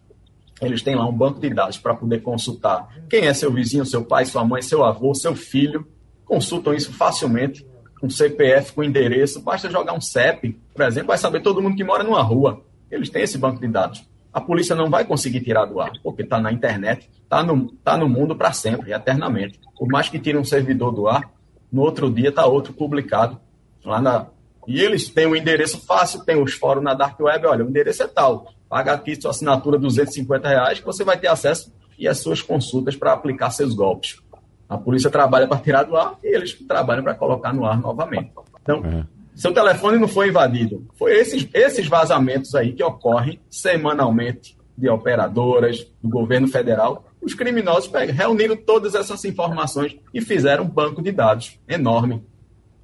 [0.61, 4.05] Eles têm lá um banco de dados para poder consultar quem é seu vizinho, seu
[4.05, 5.85] pai, sua mãe, seu avô, seu filho.
[6.25, 7.65] Consultam isso facilmente
[7.99, 9.41] com CPF, com endereço.
[9.41, 12.61] Basta jogar um CEP, por exemplo, vai saber todo mundo que mora numa rua.
[12.91, 14.05] Eles têm esse banco de dados.
[14.33, 17.97] A polícia não vai conseguir tirar do ar, porque está na internet, está no, tá
[17.97, 19.59] no mundo para sempre, eternamente.
[19.77, 21.31] Por mais que tire um servidor do ar,
[21.71, 23.39] no outro dia está outro publicado
[23.83, 24.27] lá na.
[24.67, 28.03] E eles têm um endereço fácil, tem os fóruns na Dark Web, olha, o endereço
[28.03, 28.51] é tal.
[28.67, 32.95] Paga aqui sua assinatura 250 reais que você vai ter acesso e as suas consultas
[32.95, 34.19] para aplicar seus golpes.
[34.67, 38.31] A polícia trabalha para tirar do ar e eles trabalham para colocar no ar novamente.
[38.61, 39.05] Então, é.
[39.35, 40.85] seu telefone não foi invadido.
[40.97, 47.05] Foi esses, esses vazamentos aí que ocorrem semanalmente de operadoras, do governo federal.
[47.21, 52.23] Os criminosos reuniram todas essas informações e fizeram um banco de dados enorme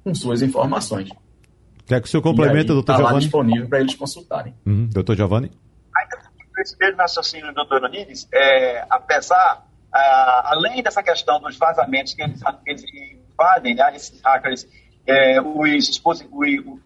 [0.02, 1.10] com suas informações.
[1.86, 3.18] Quer que o senhor complementa, doutor tá Giovanni?
[3.18, 4.54] Está disponível para eles consultarem.
[4.64, 4.88] Uhum.
[4.92, 5.50] Doutor Giovanni?
[5.96, 6.22] Ainda
[6.60, 12.40] esse mesmo raciocínio, doutor Onides, é, apesar ah, além dessa questão dos vazamentos que eles,
[12.66, 12.84] eles
[13.32, 14.66] invadem, né, esses hackers,
[15.06, 16.00] é, os,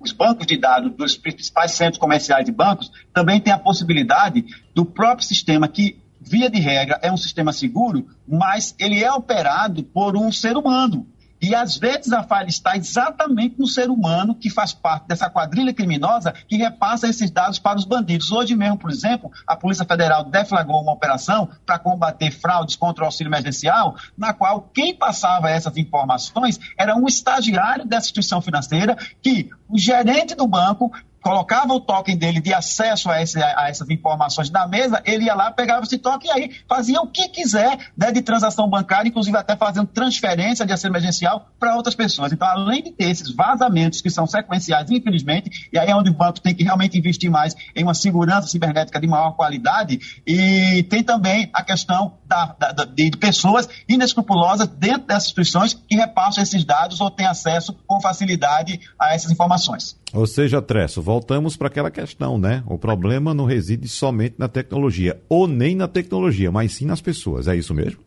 [0.01, 4.85] os, bancos de dados dos principais centros comerciais de bancos, também tem a possibilidade do
[4.85, 10.17] próprio sistema que via de regra, é um sistema seguro, mas ele é operado por
[10.17, 11.07] um ser humano.
[11.41, 15.73] E às vezes a falha está exatamente no ser humano que faz parte dessa quadrilha
[15.73, 18.31] criminosa que repassa esses dados para os bandidos.
[18.31, 23.07] Hoje mesmo, por exemplo, a Polícia Federal deflagrou uma operação para combater fraudes contra o
[23.07, 29.51] auxílio emergencial, na qual quem passava essas informações era um estagiário dessa instituição financeira que
[29.69, 30.93] o gerente do banco
[31.27, 35.35] colocava o token dele de acesso a, esse, a, essas informações na mesa, ele ia
[35.35, 39.37] lá, pegava esse token e aí fazia o que quiser né, de transação bancária, inclusive
[39.37, 42.31] até fazendo transferência de auxílio emergencial para outras pessoas.
[42.31, 46.15] Então, além de ter esses vazamentos que são sequenciais, infelizmente, e aí é onde o
[46.15, 51.03] banco tem que realmente investir mais em uma segurança cibernética de maior qualidade, e tem
[51.03, 57.01] também a questão da, da, de pessoas inescrupulosas dentro dessas instituições que repassam esses dados
[57.01, 59.97] ou têm acesso com facilidade a essas informações.
[60.13, 62.63] Ou seja, Tresso, voltamos para aquela questão, né?
[62.67, 67.49] O problema não reside somente na tecnologia, ou nem na tecnologia, mas sim nas pessoas.
[67.49, 68.01] É isso mesmo?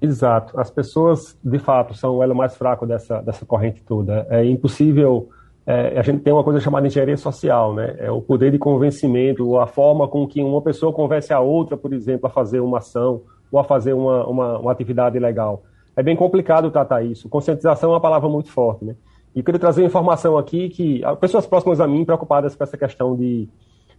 [0.00, 0.58] Exato.
[0.58, 4.24] As pessoas, de fato, são o elo mais fraco dessa, dessa corrente toda.
[4.30, 5.28] É impossível.
[5.66, 7.96] É, a gente tem uma coisa chamada engenharia social, né?
[7.98, 11.92] É o poder de convencimento, a forma com que uma pessoa convence a outra, por
[11.92, 15.64] exemplo, a fazer uma ação ou a fazer uma, uma, uma atividade legal.
[15.96, 17.28] É bem complicado tratar isso.
[17.28, 18.94] Conscientização é uma palavra muito forte, né?
[19.34, 22.76] E eu queria trazer uma informação aqui que pessoas próximas a mim, preocupadas com essa
[22.76, 23.48] questão de,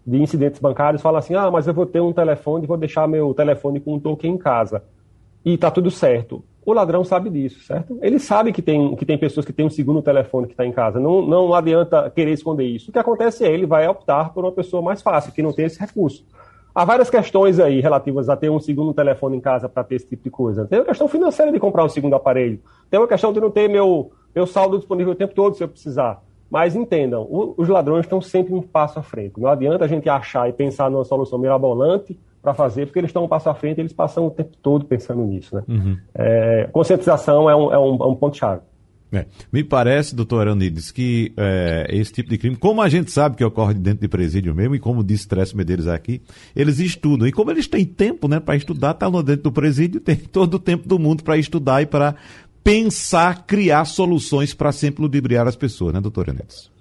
[0.06, 3.34] de incidentes bancários, falam assim: ah, mas eu vou ter um telefone, vou deixar meu
[3.34, 4.84] telefone com um token em casa.
[5.44, 6.44] E tá tudo certo.
[6.64, 7.98] O ladrão sabe disso, certo?
[8.02, 10.72] Ele sabe que tem, que tem pessoas que têm um segundo telefone que está em
[10.72, 11.00] casa.
[11.00, 12.90] Não, não adianta querer esconder isso.
[12.90, 15.66] O que acontece é ele vai optar por uma pessoa mais fácil, que não tem
[15.66, 16.24] esse recurso.
[16.74, 20.08] Há várias questões aí relativas a ter um segundo telefone em casa para ter esse
[20.08, 20.66] tipo de coisa.
[20.66, 22.60] Tem a questão financeira de comprar um segundo aparelho.
[22.90, 25.68] Tem uma questão de não ter meu, meu saldo disponível o tempo todo se eu
[25.68, 26.24] precisar.
[26.50, 29.40] Mas entendam, o, os ladrões estão sempre um passo à frente.
[29.40, 33.24] Não adianta a gente achar e pensar numa solução mirabolante para fazer, porque eles estão
[33.24, 35.56] um passo à frente e eles passam o tempo todo pensando nisso.
[35.56, 35.64] Né?
[35.68, 35.98] Uhum.
[36.14, 38.62] É, conscientização é um, é um, é um ponto-chave.
[39.14, 39.26] É.
[39.52, 43.44] Me parece, doutor Aranides, que é, esse tipo de crime, como a gente sabe que
[43.44, 46.22] ocorre dentro de presídio mesmo, e como disse Tresso Medeiros aqui,
[46.56, 47.28] eles estudam.
[47.28, 50.54] E como eles têm tempo né, para estudar, estão tá dentro do presídio, tem todo
[50.56, 52.16] o tempo do mundo para estudar e para
[52.64, 56.72] pensar, criar soluções para sempre ludibriar as pessoas, né, doutor Aranides?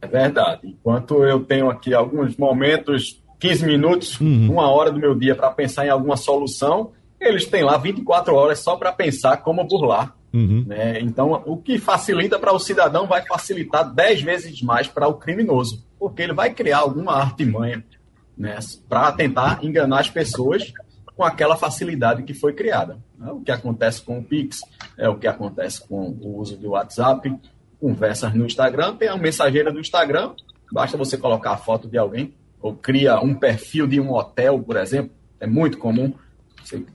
[0.00, 0.60] É verdade.
[0.64, 4.52] Enquanto eu tenho aqui alguns momentos, 15 minutos, uhum.
[4.52, 6.90] uma hora do meu dia para pensar em alguma solução,
[7.20, 10.64] eles têm lá 24 horas só para pensar como burlar Uhum.
[10.66, 11.00] Né?
[11.00, 15.84] Então, o que facilita para o cidadão vai facilitar dez vezes mais para o criminoso,
[15.98, 17.84] porque ele vai criar alguma artimanha
[18.36, 20.72] né, para tentar enganar as pessoas
[21.16, 22.98] com aquela facilidade que foi criada.
[23.18, 23.30] Né?
[23.30, 24.60] O que acontece com o Pix,
[24.98, 27.34] é o que acontece com o uso do WhatsApp,
[27.80, 30.32] conversas no Instagram, tem a mensageira do Instagram,
[30.72, 34.76] basta você colocar a foto de alguém, ou cria um perfil de um hotel, por
[34.76, 36.14] exemplo, é muito comum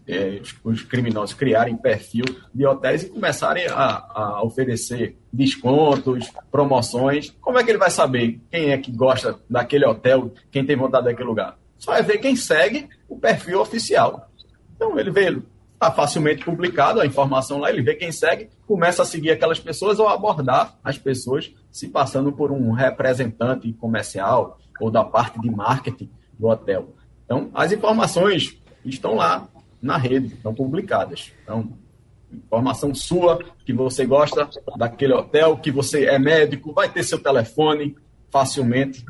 [0.08, 7.36] é, os criminosos criarem perfil de hotéis e começarem a, a, oferecer descontos, promoções.
[7.42, 11.06] Como é que ele vai saber quem é que gosta daquele hotel, quem tem vontade
[11.06, 11.58] daquele lugar?
[11.78, 14.30] Só é ver quem segue o perfil oficial.
[14.76, 15.42] Então ele vê,
[15.74, 20.00] está facilmente publicado a informação lá, ele vê quem segue, começa a seguir aquelas pessoas
[20.00, 26.10] ou abordar as pessoas se passando por um representante comercial ou da parte de marketing
[26.38, 26.94] do hotel.
[27.26, 29.48] Então, as informações estão lá
[29.82, 31.32] na rede, estão publicadas.
[31.44, 31.74] Então,
[32.32, 37.96] informação sua, que você gosta daquele hotel, que você é médico, vai ter seu telefone
[38.30, 39.06] facilmente,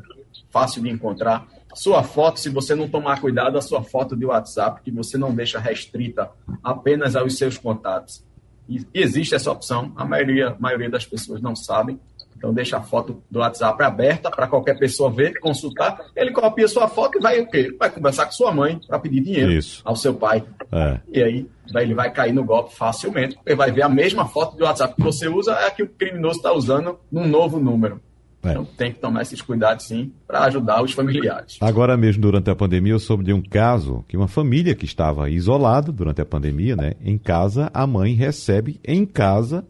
[0.50, 1.48] fácil de encontrar.
[1.74, 5.34] Sua foto, se você não tomar cuidado, a sua foto de WhatsApp, que você não
[5.34, 6.30] deixa restrita
[6.64, 8.24] apenas aos seus contatos.
[8.68, 12.00] E existe essa opção, a maioria, a maioria das pessoas não sabem.
[12.38, 16.00] Então deixa a foto do WhatsApp aberta para qualquer pessoa ver, consultar.
[16.16, 17.76] Ele copia sua foto e vai o quê?
[17.80, 19.82] Vai conversar com sua mãe para pedir dinheiro Isso.
[19.84, 20.44] ao seu pai.
[20.72, 21.00] É.
[21.12, 24.66] E aí ele vai cair no golpe facilmente, porque vai ver a mesma foto do
[24.66, 28.00] WhatsApp que você usa, é a que o criminoso está usando num novo número.
[28.48, 28.52] É.
[28.52, 31.58] Então tem que tomar esses cuidados sim para ajudar os familiares.
[31.62, 35.30] Agora mesmo, durante a pandemia, eu soube de um caso que uma família que estava
[35.30, 36.94] isolada durante a pandemia, né?
[37.04, 39.66] Em casa, a mãe recebe em casa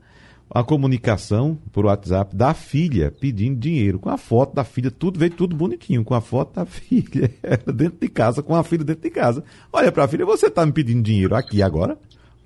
[0.49, 5.31] a comunicação por WhatsApp da filha pedindo dinheiro, com a foto da filha, tudo veio
[5.31, 7.29] tudo bonitinho, com a foto da filha,
[7.65, 9.43] dentro de casa, com a filha dentro de casa.
[9.71, 11.97] Olha para a filha, você está me pedindo dinheiro aqui agora?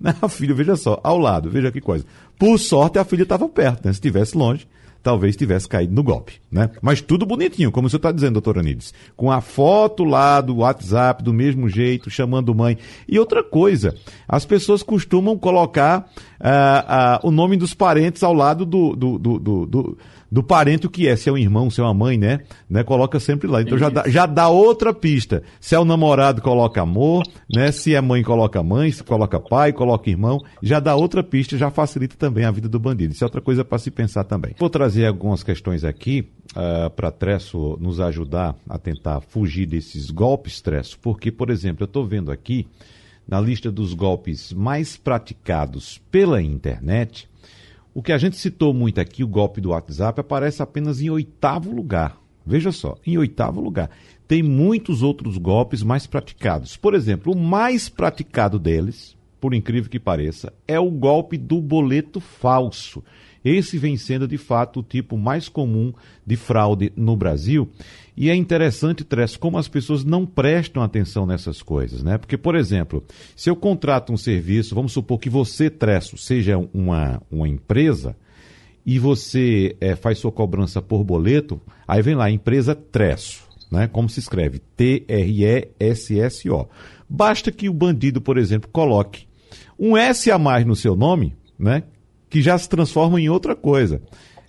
[0.20, 2.04] A filha, veja só, ao lado, veja que coisa.
[2.40, 3.94] Por sorte, a filha estava perto, né?
[3.94, 4.68] Se estivesse longe,
[5.02, 6.70] talvez tivesse caído no golpe, né?
[6.82, 8.94] Mas tudo bonitinho, como você está dizendo, doutor Anides.
[9.16, 12.78] Com a foto lá do WhatsApp, do mesmo jeito, chamando mãe.
[13.08, 13.96] E outra coisa,
[14.28, 16.10] as pessoas costumam colocar
[16.40, 19.98] ah, ah, o nome dos parentes ao lado do, do, do, do,
[20.32, 22.40] do parente o que é, se é um irmão, se é uma mãe, né?
[22.70, 22.84] né?
[22.84, 23.62] Coloca sempre lá.
[23.62, 25.44] Então já dá, já dá outra pista.
[25.60, 27.72] Se é o namorado, coloca amor, né?
[27.72, 30.40] Se é mãe, coloca mãe, se coloca pai, coloca irmão.
[30.64, 33.14] Já dá outra pista, já facilita também a vida do bandido.
[33.14, 34.56] Isso é outra coisa para se pensar também.
[34.58, 40.62] Vou trazer algumas questões aqui uh, para Tresso nos ajudar a tentar fugir desses golpes,
[40.62, 42.68] Tresso, porque, por exemplo, eu estou vendo aqui
[43.28, 47.30] na lista dos golpes mais praticados pela internet,
[47.94, 51.72] o que a gente citou muito aqui, o golpe do WhatsApp, aparece apenas em oitavo
[51.72, 52.18] lugar.
[52.46, 53.90] Veja só, em oitavo lugar.
[54.28, 56.78] Tem muitos outros golpes mais praticados.
[56.78, 62.20] Por exemplo, o mais praticado deles, por incrível que pareça, é o golpe do boleto
[62.20, 63.04] falso.
[63.44, 65.92] Esse vem sendo de fato o tipo mais comum
[66.26, 67.68] de fraude no Brasil.
[68.16, 72.18] E é interessante, Tress, como as pessoas não prestam atenção nessas coisas, né?
[72.18, 73.04] Porque, por exemplo,
[73.36, 78.16] se eu contrato um serviço, vamos supor que você, Tresso, seja uma, uma empresa
[78.86, 83.88] e você é, faz sua cobrança por boleto, aí vem lá, empresa Tresso, né?
[83.88, 84.60] Como se escreve?
[84.76, 86.68] T-R-E-S-S-O.
[87.08, 89.26] Basta que o bandido, por exemplo, coloque
[89.80, 91.84] um S a mais no seu nome, né?
[92.30, 94.02] Que já se transforma em outra coisa.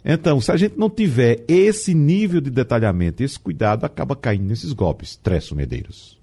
[0.05, 4.73] Então, se a gente não tiver esse nível de detalhamento, esse cuidado, acaba caindo nesses
[4.73, 5.17] golpes.
[5.17, 6.21] Tresso Medeiros.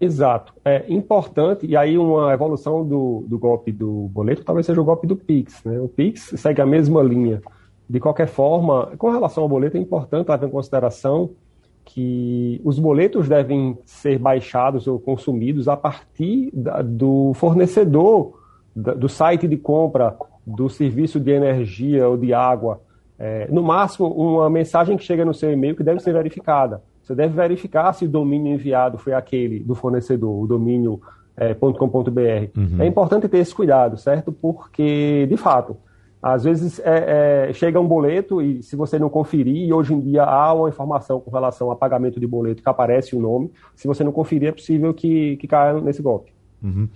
[0.00, 0.52] Exato.
[0.64, 5.06] É importante, e aí uma evolução do, do golpe do boleto talvez seja o golpe
[5.06, 5.64] do Pix.
[5.64, 5.80] Né?
[5.80, 7.40] O Pix segue a mesma linha.
[7.88, 11.30] De qualquer forma, com relação ao boleto, é importante levar em consideração
[11.84, 18.40] que os boletos devem ser baixados ou consumidos a partir da, do fornecedor,
[18.74, 22.80] da, do site de compra do serviço de energia ou de água,
[23.18, 26.82] é, no máximo uma mensagem que chega no seu e-mail que deve ser verificada.
[27.02, 31.00] Você deve verificar se o domínio enviado foi aquele do fornecedor, o domínio
[31.36, 32.10] é, .com.br.
[32.56, 32.80] Uhum.
[32.80, 34.32] É importante ter esse cuidado, certo?
[34.32, 35.76] Porque, de fato,
[36.22, 40.00] às vezes é, é, chega um boleto e se você não conferir, e hoje em
[40.00, 43.86] dia há uma informação com relação a pagamento de boleto que aparece o nome, se
[43.86, 46.32] você não conferir é possível que, que caia nesse golpe.
[46.64, 46.88] Uhum.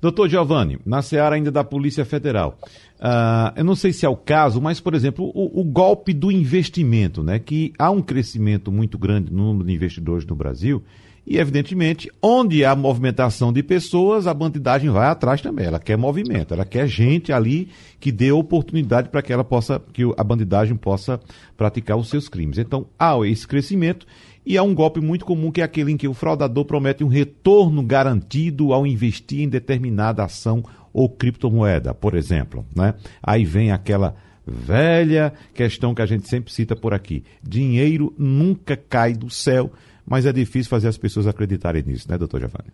[0.00, 2.56] Doutor Giovanni, na seara ainda da Polícia Federal,
[3.00, 6.30] uh, eu não sei se é o caso, mas, por exemplo, o, o, golpe do
[6.30, 7.40] investimento, né?
[7.40, 10.80] Que há um crescimento muito grande no número de investidores no Brasil,
[11.26, 15.66] e, evidentemente, onde há movimentação de pessoas, a bandidagem vai atrás também.
[15.66, 20.04] Ela quer movimento, ela quer gente ali que dê oportunidade para que ela possa, que
[20.16, 21.18] a bandidagem possa
[21.56, 22.58] praticar os seus crimes.
[22.58, 24.06] Então, há esse crescimento
[24.46, 27.08] e há um golpe muito comum que é aquele em que o fraudador promete um
[27.08, 32.64] retorno garantido ao investir em determinada ação ou criptomoeda, por exemplo.
[32.74, 32.94] Né?
[33.20, 34.14] Aí vem aquela
[34.46, 39.72] velha questão que a gente sempre cita por aqui: dinheiro nunca cai do céu,
[40.06, 42.72] mas é difícil fazer as pessoas acreditarem nisso, né, doutor Giovanni?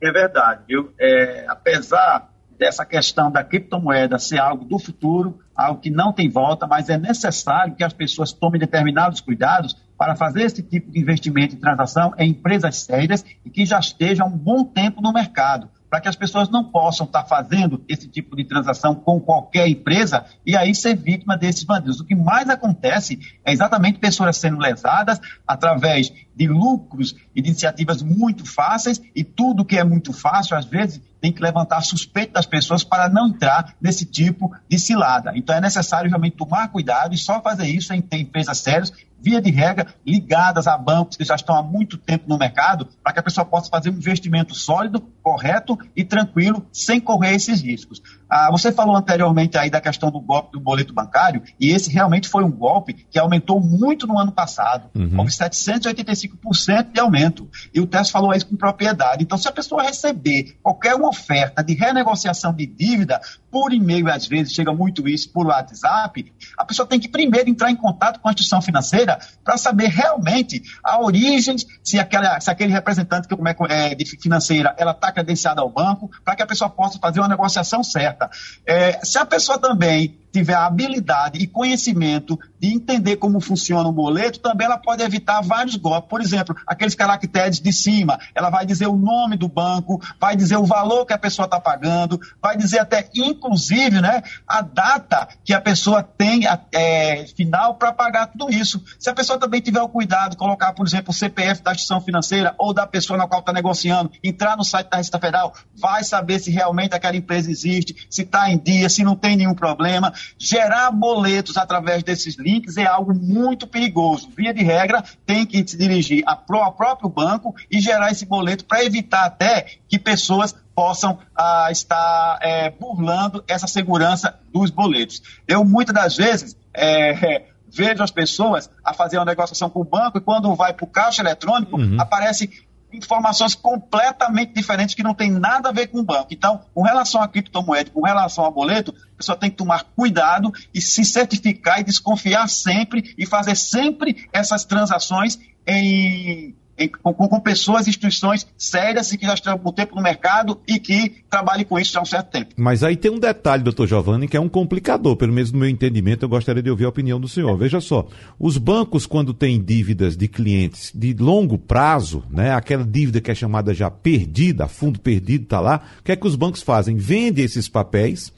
[0.00, 0.62] É verdade.
[0.66, 6.30] Eu, é, apesar dessa questão da criptomoeda ser algo do futuro, algo que não tem
[6.30, 10.98] volta, mas é necessário que as pessoas tomem determinados cuidados para fazer esse tipo de
[10.98, 15.70] investimento e transação em empresas sérias e que já estejam um bom tempo no mercado,
[15.88, 20.24] para que as pessoas não possam estar fazendo esse tipo de transação com qualquer empresa
[20.44, 22.00] e aí ser vítima desses bandidos.
[22.00, 28.02] O que mais acontece é exatamente pessoas sendo lesadas através de lucros e de iniciativas
[28.02, 32.32] muito fáceis e tudo que é muito fácil, às vezes, tem que levantar a suspeita
[32.32, 35.32] das pessoas para não entrar nesse tipo de cilada.
[35.36, 39.50] Então é necessário realmente tomar cuidado e só fazer isso em empresas sérias via de
[39.50, 43.22] regra, ligadas a bancos que já estão há muito tempo no mercado, para que a
[43.22, 48.02] pessoa possa fazer um investimento sólido, correto e tranquilo, sem correr esses riscos.
[48.34, 52.26] Ah, você falou anteriormente aí da questão do golpe do boleto bancário, e esse realmente
[52.26, 54.88] foi um golpe que aumentou muito no ano passado.
[54.94, 55.18] Uhum.
[55.18, 57.46] Houve 785% de aumento.
[57.74, 59.22] E o Tess falou isso com propriedade.
[59.22, 64.26] Então, se a pessoa receber qualquer uma oferta de renegociação de dívida, por e-mail, às
[64.26, 68.28] vezes, chega muito isso por WhatsApp, a pessoa tem que primeiro entrar em contato com
[68.28, 73.34] a instituição financeira para saber realmente a origem, se, aquela, se aquele representante que
[73.68, 77.20] é, é de financeira ela está credenciada ao banco, para que a pessoa possa fazer
[77.20, 78.21] uma negociação certa.
[78.66, 83.92] É, se a pessoa também tiver a habilidade e conhecimento de entender como funciona o
[83.92, 86.08] boleto, também ela pode evitar vários golpes.
[86.08, 90.56] Por exemplo, aqueles caracteres de cima, ela vai dizer o nome do banco, vai dizer
[90.56, 95.52] o valor que a pessoa está pagando, vai dizer até, inclusive, né, a data que
[95.52, 96.42] a pessoa tem
[96.72, 98.82] é, final para pagar tudo isso.
[98.98, 102.00] Se a pessoa também tiver o cuidado de colocar, por exemplo, o CPF da instituição
[102.00, 106.04] financeira ou da pessoa na qual está negociando, entrar no site da Receita Federal, vai
[106.04, 110.12] saber se realmente aquela empresa existe, se está em dia, se não tem nenhum problema.
[110.38, 114.30] Gerar boletos através desses links é algo muito perigoso.
[114.36, 118.84] Via de regra, tem que se dirigir ao próprio banco e gerar esse boleto para
[118.84, 125.22] evitar até que pessoas possam ah, estar é, burlando essa segurança dos boletos.
[125.46, 130.18] Eu, muitas das vezes, é, vejo as pessoas a fazer uma negociação com o banco
[130.18, 131.96] e quando vai para o caixa eletrônico, uhum.
[131.98, 132.50] aparece
[132.92, 136.28] informações completamente diferentes que não tem nada a ver com o banco.
[136.30, 140.52] Então, com relação a criptomoeda, com relação a boleto, a pessoa tem que tomar cuidado
[140.74, 147.40] e se certificar e desconfiar sempre e fazer sempre essas transações em em, com, com,
[147.40, 151.78] pessoas, instituições sérias e que já estão um tempo no mercado e que trabalhem com
[151.78, 152.54] isso já há um certo tempo.
[152.56, 155.68] Mas aí tem um detalhe, doutor Giovanni, que é um complicador, pelo menos no meu
[155.68, 157.56] entendimento, eu gostaria de ouvir a opinião do senhor.
[157.56, 158.06] Veja só,
[158.38, 163.34] os bancos, quando têm dívidas de clientes de longo prazo, né, aquela dívida que é
[163.34, 166.96] chamada já perdida, fundo perdido está lá, o que é que os bancos fazem?
[166.96, 168.32] Vendem esses papéis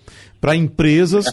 [0.45, 1.25] para empresas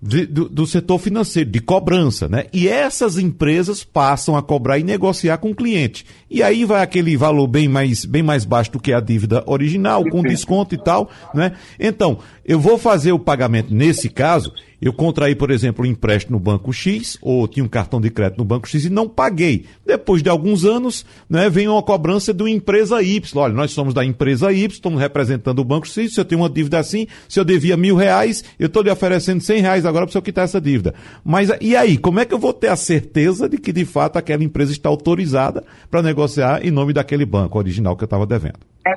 [0.00, 2.46] de, do, do, setor financeiro, de cobrança, né?
[2.52, 6.06] E essas empresas passam a cobrar e negociar com o cliente.
[6.30, 10.04] E aí vai aquele valor bem mais, bem mais baixo do que a dívida original,
[10.04, 11.52] com desconto e tal, né?
[11.78, 16.40] Então, eu vou fazer o pagamento nesse caso, eu contraí, por exemplo, um empréstimo no
[16.40, 19.64] banco X, ou tinha um cartão de crédito no banco X e não paguei.
[19.84, 23.20] Depois de alguns anos, né, vem uma cobrança de uma empresa Y.
[23.34, 26.48] Olha, nós somos da empresa Y, estamos representando o banco X, se eu tenho uma
[26.48, 30.12] dívida assim, se eu devia mil reais, eu estou lhe oferecendo cem reais agora para
[30.12, 30.94] senhor quitar essa dívida.
[31.24, 34.16] Mas e aí, como é que eu vou ter a certeza de que de fato
[34.16, 38.58] aquela empresa está autorizada para negociar em nome daquele banco original que eu estava devendo?
[38.86, 38.94] É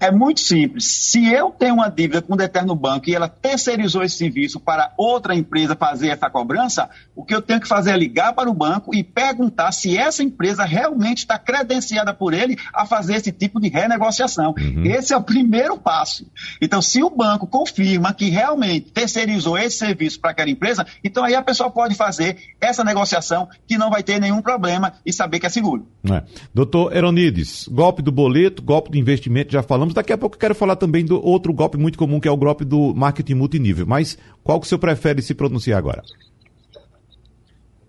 [0.00, 0.84] é muito simples.
[0.86, 4.92] Se eu tenho uma dívida com um determinado banco e ela terceirizou esse serviço para
[4.96, 8.54] outra empresa fazer essa cobrança, o que eu tenho que fazer é ligar para o
[8.54, 13.60] banco e perguntar se essa empresa realmente está credenciada por ele a fazer esse tipo
[13.60, 14.54] de renegociação.
[14.58, 14.84] Uhum.
[14.84, 16.26] Esse é o primeiro passo.
[16.60, 21.34] Então, se o banco confirma que realmente terceirizou esse serviço para aquela empresa, então aí
[21.34, 25.46] a pessoa pode fazer essa negociação que não vai ter nenhum problema e saber que
[25.46, 25.86] é seguro.
[26.10, 26.22] É.
[26.54, 29.94] Doutor Eronides, golpe do boleto, golpe do investimento, já falamos falamos.
[29.94, 32.36] Daqui a pouco eu quero falar também do outro golpe muito comum, que é o
[32.36, 33.86] golpe do marketing multinível.
[33.86, 36.02] Mas qual que o senhor prefere se pronunciar agora?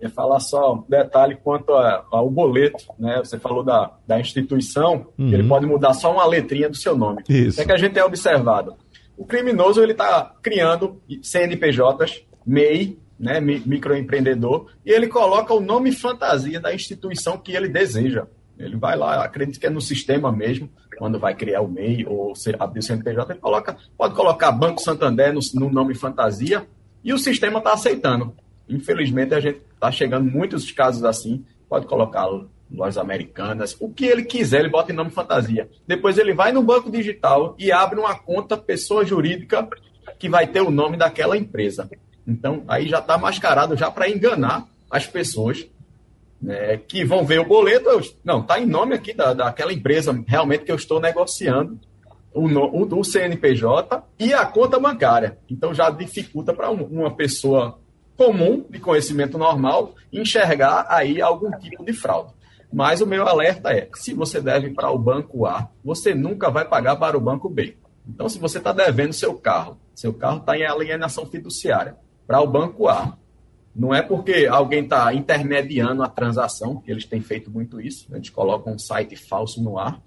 [0.01, 3.17] ia falar só um detalhe quanto ao boleto, né?
[3.17, 5.33] Você falou da, da instituição, uhum.
[5.33, 7.21] ele pode mudar só uma letrinha do seu nome.
[7.27, 7.59] Isso.
[7.59, 8.75] É que a gente é observado.
[9.17, 16.61] O criminoso ele está criando CNPJs, MEI, né, microempreendedor, e ele coloca o nome fantasia
[16.61, 18.25] da instituição que ele deseja.
[18.57, 22.33] Ele vai lá, acredita que é no sistema mesmo, quando vai criar o MEI ou
[22.59, 26.67] abrir o CNPJ, ele coloca, pode colocar Banco Santander no, no nome fantasia
[27.01, 28.35] e o sistema está aceitando.
[28.67, 32.27] Infelizmente, a gente está chegando muitos casos assim, pode colocar
[32.69, 35.69] lojas americanas, o que ele quiser, ele bota em nome fantasia.
[35.87, 39.67] Depois ele vai no banco digital e abre uma conta pessoa jurídica
[40.19, 41.89] que vai ter o nome daquela empresa.
[42.27, 45.65] Então, aí já está mascarado já para enganar as pessoas
[46.41, 50.17] né, que vão ver o boleto, eu, não, está em nome aqui da, daquela empresa
[50.27, 51.79] realmente que eu estou negociando,
[52.33, 55.37] o, o, o CNPJ e a conta bancária.
[55.49, 57.79] Então já dificulta para um, uma pessoa
[58.15, 62.33] comum, de conhecimento normal, enxergar aí algum tipo de fraude.
[62.71, 66.65] Mas o meu alerta é: se você deve para o banco A, você nunca vai
[66.65, 67.77] pagar para o banco B.
[68.07, 72.47] Então, se você está devendo seu carro, seu carro está em alienação fiduciária para o
[72.47, 73.17] banco A,
[73.79, 78.17] não é porque alguém está intermediando a transação, que eles têm feito muito isso, a
[78.17, 80.01] gente coloca um site falso no ar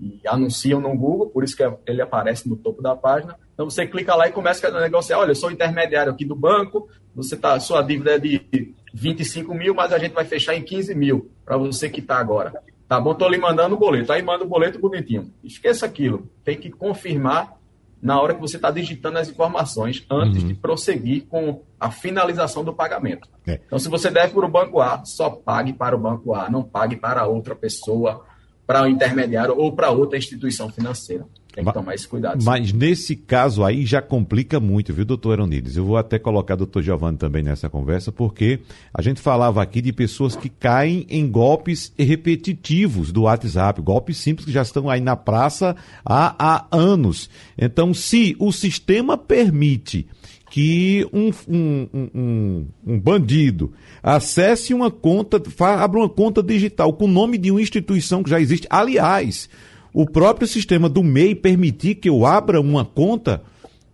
[0.00, 3.38] e anunciam no Google, por isso que ele aparece no topo da página.
[3.54, 6.88] Então você clica lá e começa a negociar, olha, eu sou intermediário aqui do banco,
[7.14, 10.92] você tá, sua dívida é de 25 mil, mas a gente vai fechar em 15
[10.96, 12.60] mil para você quitar agora.
[12.88, 14.12] Tá bom, tô lhe mandando o boleto.
[14.12, 15.32] Aí manda o boleto bonitinho.
[15.42, 16.28] Esqueça aquilo.
[16.44, 17.56] Tem que confirmar
[18.00, 20.48] na hora que você está digitando as informações antes uhum.
[20.48, 23.28] de prosseguir com a finalização do pagamento.
[23.46, 23.60] É.
[23.66, 26.62] Então, se você deve para o banco A, só pague para o banco A, não
[26.62, 28.24] pague para outra pessoa,
[28.66, 31.24] para o intermediário ou para outra instituição financeira.
[31.56, 32.44] Tem que tomar esse cuidado.
[32.44, 32.76] Mas sim.
[32.76, 35.74] nesse caso aí já complica muito, viu, doutor Eronides?
[35.74, 38.60] Eu vou até colocar o doutor Giovanni também nessa conversa, porque
[38.92, 44.44] a gente falava aqui de pessoas que caem em golpes repetitivos do WhatsApp, golpes simples
[44.44, 47.30] que já estão aí na praça há, há anos.
[47.56, 50.06] Então, se o sistema permite
[50.50, 57.08] que um, um, um, um, bandido acesse uma conta, abra uma conta digital com o
[57.08, 58.66] nome de uma instituição que já existe.
[58.68, 59.48] Aliás,
[59.96, 63.42] o próprio sistema do MEI permitir que eu abra uma conta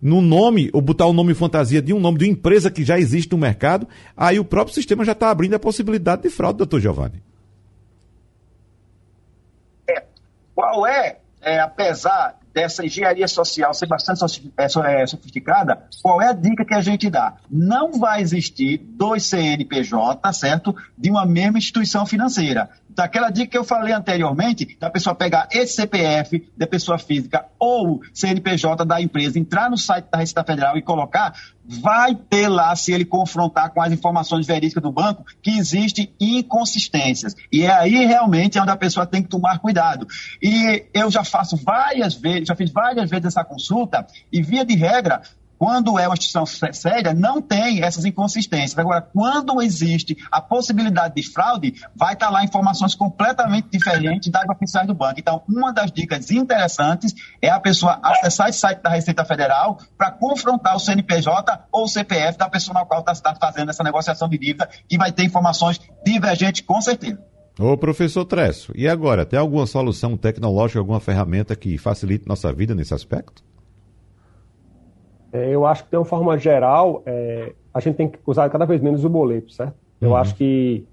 [0.01, 2.99] no nome, ou botar o nome fantasia de um nome de uma empresa que já
[2.99, 3.87] existe no mercado,
[4.17, 7.23] aí o próprio sistema já está abrindo a possibilidade de fraude, doutor Giovanni.
[9.89, 10.03] É,
[10.57, 14.21] qual é, é, apesar dessa engenharia social ser bastante
[14.57, 17.37] é, é, sofisticada, qual é a dica que a gente dá?
[17.51, 20.75] Não vai existir dois CNPJ, certo?
[20.97, 22.69] De uma mesma instituição financeira.
[22.95, 28.03] Daquela dica que eu falei anteriormente, da pessoa pegar esse CPF da pessoa física ou
[28.13, 31.33] CNPJ da empresa, entrar no site da Receita Federal e colocar,
[31.65, 37.35] vai ter lá, se ele confrontar com as informações verídicas do banco, que existem inconsistências.
[37.51, 40.07] E é aí realmente onde a pessoa tem que tomar cuidado.
[40.43, 44.75] E eu já faço várias vezes, já fiz várias vezes essa consulta, e via de
[44.75, 45.23] regra,
[45.63, 48.77] quando é uma instituição séria, não tem essas inconsistências.
[48.77, 54.89] Agora, quando existe a possibilidade de fraude, vai estar lá informações completamente diferentes das oficiais
[54.89, 55.21] do banco.
[55.21, 60.11] Então, uma das dicas interessantes é a pessoa acessar esse site da Receita Federal para
[60.11, 64.39] confrontar o CNPJ ou o CPF da pessoa na qual está fazendo essa negociação de
[64.39, 67.32] dívida, que vai ter informações divergentes com certeza.
[67.59, 72.75] Ô professor Tresso, e agora, tem alguma solução tecnológica, alguma ferramenta que facilite nossa vida
[72.75, 73.45] nesse aspecto?
[75.33, 78.65] É, eu acho que, de uma forma geral, é, a gente tem que usar cada
[78.65, 79.75] vez menos o boleto, certo?
[80.01, 80.17] Eu uhum.
[80.17, 80.85] acho que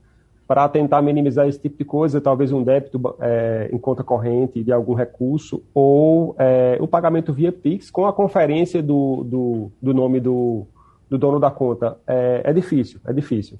[0.49, 4.71] para tentar minimizar esse tipo de coisa, talvez um débito é, em conta corrente de
[4.71, 10.19] algum recurso ou é, o pagamento via Pix com a conferência do, do, do nome
[10.19, 10.65] do,
[11.07, 11.97] do, dono da conta.
[12.07, 13.59] É, é difícil, é difícil.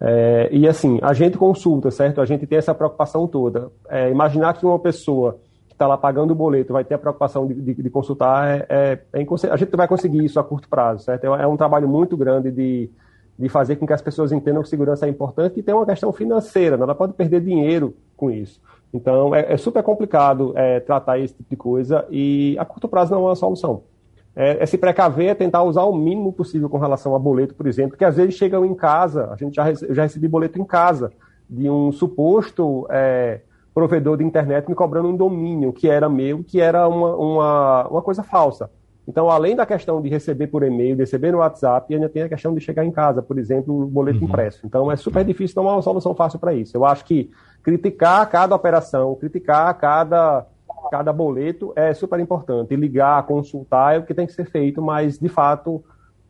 [0.00, 2.20] É, e assim, a gente consulta, certo?
[2.20, 3.70] A gente tem essa preocupação toda.
[3.88, 5.38] É, imaginar que uma pessoa
[5.78, 9.20] está lá pagando o boleto vai ter a preocupação de, de, de consultar, é, é,
[9.20, 11.24] é a gente vai conseguir isso a curto prazo, certo?
[11.24, 12.90] É, é um trabalho muito grande de,
[13.38, 16.12] de fazer com que as pessoas entendam que segurança é importante e tem uma questão
[16.12, 16.82] financeira, né?
[16.82, 18.60] ela pode perder dinheiro com isso.
[18.92, 20.54] Então, é, é super complicado
[20.86, 23.82] tratar esse tipo de coisa e a curto prazo não é uma solução.
[24.40, 27.66] É, é, se precaver, é tentar usar o mínimo possível com relação a boleto, por
[27.66, 31.10] exemplo, que às vezes chegam em casa, a gente já, já recebi boleto em casa,
[31.50, 33.40] de um suposto é,
[33.74, 38.02] provedor de internet me cobrando um domínio que era meu, que era uma, uma, uma
[38.02, 38.70] coisa falsa.
[39.08, 42.28] Então, além da questão de receber por e-mail, de receber no WhatsApp, ainda tem a
[42.28, 44.26] questão de chegar em casa, por exemplo, o boleto uhum.
[44.26, 44.64] impresso.
[44.64, 46.76] Então, é super difícil tomar uma solução fácil para isso.
[46.76, 47.28] Eu acho que
[47.60, 50.46] criticar cada operação, criticar cada,
[50.90, 52.74] cada boleto é super importante.
[52.76, 55.82] ligar, consultar é o que tem que ser feito, mas, de fato,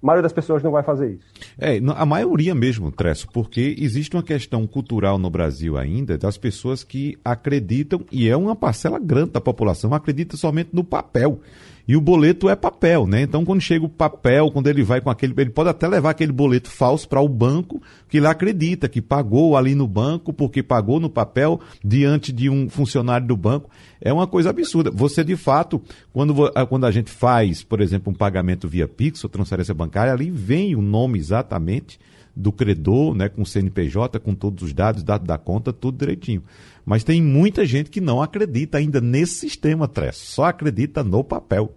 [0.02, 1.26] a maioria das pessoas não vai fazer isso.
[1.58, 6.84] É, a maioria mesmo, Tresso, porque existe uma questão cultural no Brasil ainda das pessoas
[6.84, 11.40] que acreditam, e é uma parcela grande da população, acredita somente no papel.
[11.88, 13.22] E o boleto é papel, né?
[13.22, 15.32] Então, quando chega o papel, quando ele vai com aquele.
[15.38, 17.80] Ele pode até levar aquele boleto falso para o banco,
[18.10, 22.68] que ele acredita que pagou ali no banco, porque pagou no papel diante de um
[22.68, 23.70] funcionário do banco.
[24.02, 24.90] É uma coisa absurda.
[24.90, 25.80] Você, de fato,
[26.12, 26.34] quando,
[26.68, 30.76] quando a gente faz, por exemplo, um pagamento via Pix ou transferência bancária, ali vem
[30.76, 31.98] o nome exatamente
[32.38, 36.42] do credor, né, com CNPJ, com todos os dados, dados da conta, tudo direitinho.
[36.86, 41.72] Mas tem muita gente que não acredita ainda nesse sistema, Tress, só acredita no papel.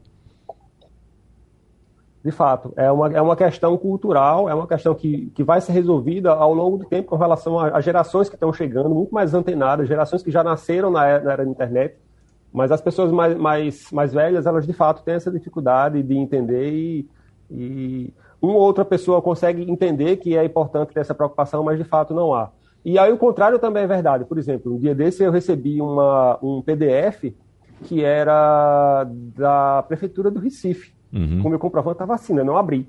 [2.24, 5.72] De fato, é uma, é uma questão cultural, é uma questão que, que vai ser
[5.72, 9.88] resolvida ao longo do tempo com relação a, gerações que estão chegando, muito mais antenadas,
[9.88, 11.96] gerações que já nasceram na era, na era da internet,
[12.54, 16.72] mas as pessoas mais, mais, mais velhas, elas de fato têm essa dificuldade de entender
[16.72, 17.10] e,
[17.52, 21.84] e uma ou outra pessoa consegue entender que é importante ter essa preocupação, mas de
[21.84, 22.50] fato não há.
[22.84, 24.26] E aí o contrário também é verdade.
[24.26, 27.32] Por exemplo, um dia desse eu recebi uma, um PDF
[27.84, 31.42] que era da Prefeitura do Recife, uhum.
[31.42, 32.42] com meu comprovante da vacina.
[32.42, 32.88] Eu não abri.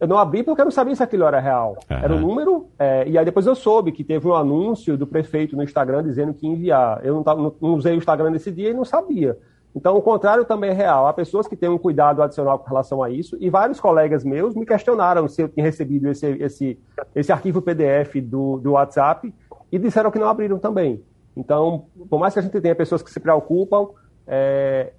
[0.00, 1.76] Eu não abri porque eu não sabia se aquilo era real.
[1.90, 1.96] Uhum.
[1.96, 5.06] Era o um número, é, e aí depois eu soube que teve um anúncio do
[5.06, 7.00] prefeito no Instagram dizendo que ia enviar.
[7.04, 9.36] Eu não, não, não usei o Instagram nesse dia e não sabia.
[9.78, 11.06] Então, o contrário também é real.
[11.06, 14.52] Há pessoas que têm um cuidado adicional com relação a isso, e vários colegas meus
[14.56, 16.78] me questionaram se eu tinha recebido esse, esse,
[17.14, 19.32] esse arquivo PDF do, do WhatsApp
[19.70, 21.00] e disseram que não abriram também.
[21.36, 23.90] Então, por mais que a gente tenha pessoas que se preocupam,
[24.26, 24.94] é,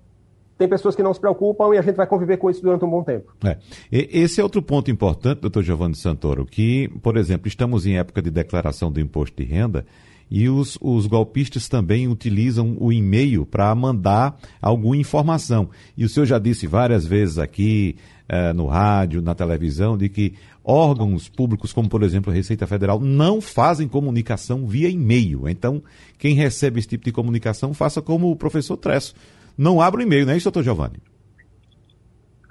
[0.57, 2.89] tem pessoas que não se preocupam e a gente vai conviver com isso durante um
[2.89, 3.33] bom tempo.
[3.43, 3.57] É.
[3.91, 8.31] Esse é outro ponto importante, doutor Giovanni Santoro, que, por exemplo, estamos em época de
[8.31, 9.85] declaração do imposto de renda
[10.29, 15.69] e os, os golpistas também utilizam o e-mail para mandar alguma informação.
[15.97, 17.95] E o senhor já disse várias vezes aqui,
[18.27, 22.99] eh, no rádio, na televisão, de que órgãos públicos, como por exemplo a Receita Federal,
[22.99, 25.49] não fazem comunicação via e-mail.
[25.49, 25.81] Então,
[26.17, 29.15] quem recebe esse tipo de comunicação, faça como o professor Tresso.
[29.57, 31.01] Não abra o e-mail, não é isso, doutor Giovanni?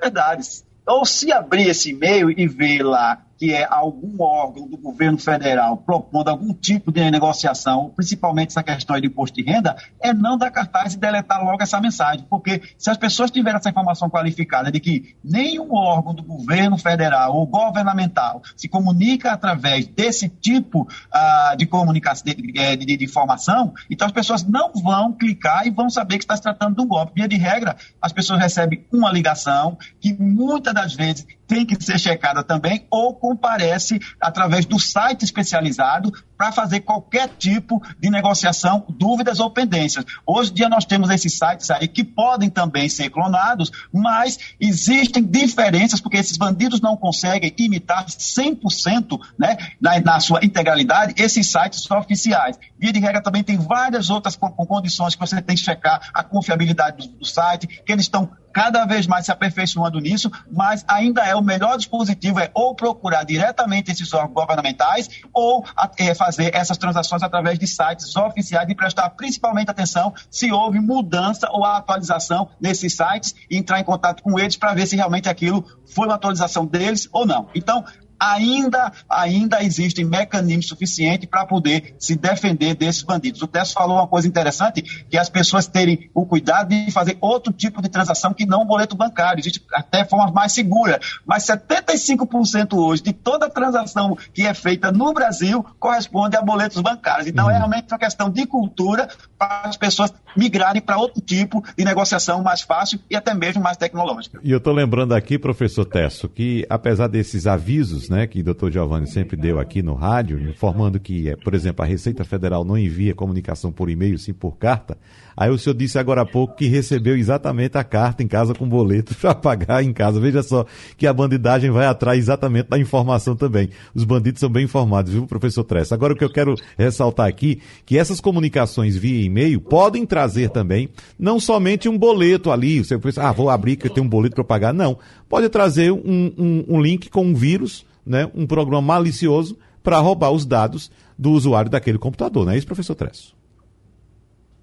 [0.01, 0.49] Verdade.
[0.85, 5.77] Ou se abrir esse e-mail e ver lá que é algum órgão do governo federal
[5.77, 10.51] propondo algum tipo de negociação, principalmente essa questão de imposto de renda, é não dar
[10.51, 12.27] cartaz e deletar logo essa mensagem.
[12.29, 17.37] Porque se as pessoas tiverem essa informação qualificada de que nenhum órgão do governo federal
[17.37, 24.07] ou governamental se comunica através desse tipo uh, de comunicação, de, de, de, informação, então
[24.07, 27.13] as pessoas não vão clicar e vão saber que está se tratando de um golpe.
[27.15, 31.99] Via de regra, as pessoas recebem uma ligação que muitas das vezes tem que ser
[31.99, 39.41] checada também ou comparece através do site especializado para fazer qualquer tipo de negociação, dúvidas
[39.41, 40.05] ou pendências.
[40.25, 45.25] Hoje em dia nós temos esses sites aí que podem também ser clonados, mas existem
[45.25, 51.91] diferenças porque esses bandidos não conseguem imitar 100% né, na, na sua integralidade esses sites
[51.91, 52.57] oficiais.
[52.79, 57.09] Via de regra também tem várias outras condições que você tem que checar a confiabilidade
[57.09, 61.35] do, do site, que eles estão cada vez mais se aperfeiçoando nisso, mas ainda é
[61.35, 65.65] o melhor dispositivo é ou procurar diretamente esses órgãos governamentais ou
[65.97, 71.49] é, fazer essas transações através de sites oficiais e prestar principalmente atenção se houve mudança
[71.51, 75.65] ou atualização nesses sites e entrar em contato com eles para ver se realmente aquilo
[75.87, 77.49] foi uma atualização deles ou não.
[77.55, 77.85] Então,
[78.19, 83.43] ainda, ainda existem mecanismos suficientes para poder se defender desses bandidos.
[83.43, 87.53] O Tess falou uma coisa interessante, que as pessoas terem o cuidado de fazer outro
[87.53, 89.41] tipo de transação que não o boleto bancário.
[89.41, 91.19] Existe até formas mais seguras.
[91.27, 97.27] Mas 75% hoje de toda transação que é feita no Brasil corresponde a boletos bancários.
[97.27, 97.55] Então, é uhum.
[97.55, 99.09] é realmente uma questão de cultura
[99.39, 103.77] para as pessoas migrarem para outro tipo de negociação mais fácil e até mesmo mais
[103.77, 104.41] tecnológica.
[104.43, 108.73] E eu estou lembrando aqui, professor Tesso, que apesar desses avisos né, que o doutor
[108.73, 113.15] Giovanni sempre deu aqui no rádio, informando que, por exemplo, a Receita Federal não envia
[113.15, 114.97] comunicação por e-mail, sim por carta,
[115.39, 118.69] Aí o senhor disse agora há pouco que recebeu exatamente a carta em casa com
[118.69, 120.19] boleto para pagar em casa.
[120.19, 123.71] Veja só que a bandidagem vai atrás exatamente da informação também.
[123.95, 125.95] Os bandidos são bem informados, viu, professor Tressa?
[125.95, 130.89] Agora o que eu quero ressaltar aqui, que essas comunicações via e-mail podem trazer também,
[131.17, 134.45] não somente um boleto ali, você pensa, ah, vou abrir que tem um boleto para
[134.45, 134.75] pagar.
[134.75, 134.99] Não.
[135.29, 140.31] Pode trazer um, um, um link com um vírus, né, um programa malicioso para roubar
[140.33, 143.37] os dados do usuário daquele computador, não é isso, professor Tresso?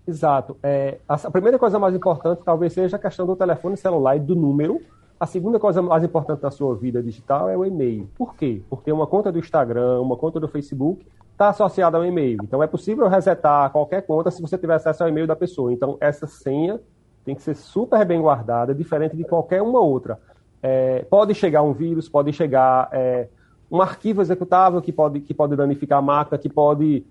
[0.08, 0.56] Exato.
[0.62, 4.36] É, a, primeira coisa mais importante talvez seja a questão do telefone celular e do
[4.36, 4.80] número.
[5.20, 8.08] A segunda coisa mais importante na sua vida digital é o e-mail.
[8.16, 8.62] Por quê?
[8.70, 12.40] Porque uma conta do Instagram, uma conta do Facebook está associada ao e-mail.
[12.44, 15.74] Então é possível resetar qualquer conta se você tiver acesso ao e-mail da pessoa.
[15.74, 16.80] Então essa senha
[17.24, 20.20] tem que ser super bem guardada, diferente de qualquer uma outra.
[20.62, 23.28] É, pode chegar um vírus, pode chegar é,
[23.72, 27.06] um arquivo executável que pode, que pode danificar a máquina, que pode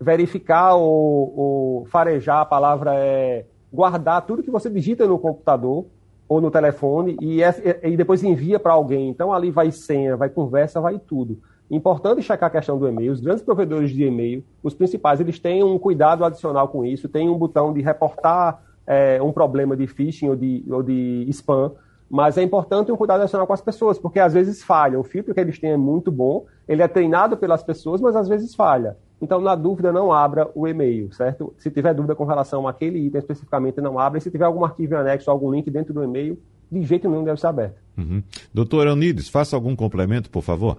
[0.00, 5.86] verificar ou, ou farejar, a palavra é guardar tudo que você digita no computador
[6.28, 9.08] ou no telefone e, é, e depois envia para alguém.
[9.08, 11.38] Então ali vai senha, vai conversa, vai tudo.
[11.70, 13.12] Importante checar a questão do e-mail.
[13.12, 17.28] Os grandes provedores de e-mail, os principais, eles têm um cuidado adicional com isso, tem
[17.28, 21.72] um botão de reportar é, um problema de phishing ou de, ou de spam,
[22.10, 24.98] mas é importante um cuidado adicional com as pessoas, porque às vezes falha.
[24.98, 28.28] O filtro que eles têm é muito bom, ele é treinado pelas pessoas, mas às
[28.28, 28.96] vezes falha.
[29.20, 31.52] Então, na dúvida, não abra o e-mail, certo?
[31.58, 34.18] Se tiver dúvida com relação àquele item especificamente, não abra.
[34.18, 36.40] E se tiver algum arquivo em anexo, algum link dentro do e-mail,
[36.70, 37.76] de jeito nenhum deve ser aberto.
[37.96, 38.22] Uhum.
[38.54, 40.78] Doutor Eunides, faça algum complemento, por favor.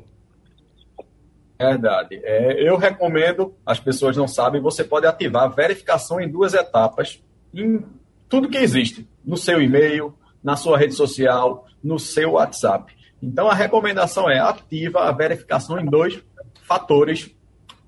[1.60, 2.22] Verdade.
[2.24, 7.22] É, eu recomendo, as pessoas não sabem, você pode ativar a verificação em duas etapas
[7.54, 7.84] em
[8.30, 10.14] tudo que existe, no seu e-mail,
[10.44, 12.94] na sua rede social, no seu WhatsApp.
[13.22, 16.22] Então a recomendação é ativa a verificação em dois
[16.64, 17.32] fatores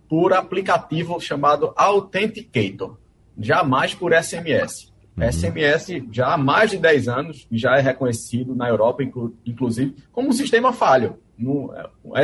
[0.09, 2.97] por aplicativo chamado Authenticator,
[3.37, 4.91] jamais por SMS.
[5.17, 5.31] Uhum.
[5.31, 10.29] SMS já há mais de 10 anos já é reconhecido na Europa, inclu, inclusive, como
[10.29, 11.17] um sistema falho.
[11.37, 11.73] No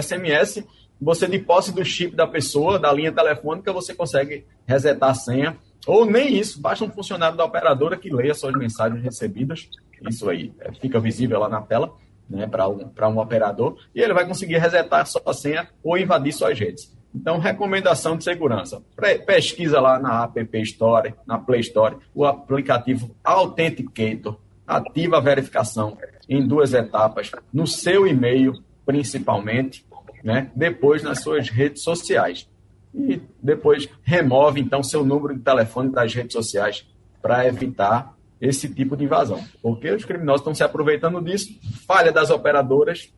[0.01, 0.63] SMS,
[0.99, 5.57] você de posse do chip da pessoa, da linha telefônica, você consegue resetar a senha.
[5.86, 9.69] Ou nem isso, basta um funcionário da operadora que leia suas mensagens recebidas.
[10.07, 11.93] Isso aí é, fica visível lá na tela,
[12.29, 16.59] né, para um, um operador, e ele vai conseguir resetar sua senha ou invadir suas
[16.59, 16.95] redes.
[17.15, 18.83] Então, recomendação de segurança.
[19.25, 24.37] Pesquisa lá na App Store, na Play Store, o aplicativo Authenticator.
[24.67, 28.53] Ativa a verificação em duas etapas, no seu e-mail,
[28.85, 29.85] principalmente,
[30.23, 30.51] né?
[30.53, 32.49] depois nas suas redes sociais.
[32.93, 36.85] E depois remove, então, seu número de telefone das redes sociais
[37.21, 39.43] para evitar esse tipo de invasão.
[39.61, 41.49] Porque os criminosos estão se aproveitando disso,
[41.85, 43.11] falha das operadoras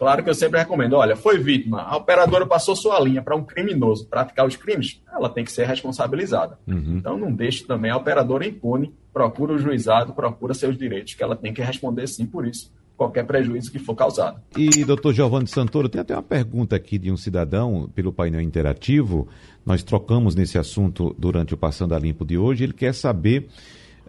[0.00, 3.44] Claro que eu sempre recomendo, olha, foi vítima, a operadora passou sua linha para um
[3.44, 6.58] criminoso praticar os crimes, ela tem que ser responsabilizada.
[6.66, 6.96] Uhum.
[6.96, 11.36] Então não deixe também a operadora impune, procura o juizado, procura seus direitos, que ela
[11.36, 14.40] tem que responder sim por isso, qualquer prejuízo que for causado.
[14.56, 19.28] E, doutor Giovanni Santoro, tem até uma pergunta aqui de um cidadão pelo painel interativo,
[19.66, 23.48] nós trocamos nesse assunto durante o Passando a Limpo de hoje, ele quer saber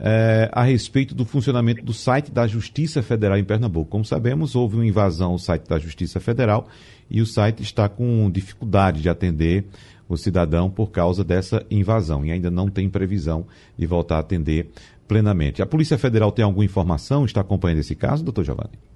[0.03, 3.91] é, a respeito do funcionamento do site da Justiça Federal em Pernambuco.
[3.91, 6.67] Como sabemos, houve uma invasão ao site da Justiça Federal
[7.09, 9.65] e o site está com dificuldade de atender
[10.09, 13.45] o cidadão por causa dessa invasão e ainda não tem previsão
[13.77, 14.71] de voltar a atender
[15.07, 15.61] plenamente.
[15.61, 17.23] A Polícia Federal tem alguma informação?
[17.23, 18.90] Está acompanhando esse caso, doutor Giovanni?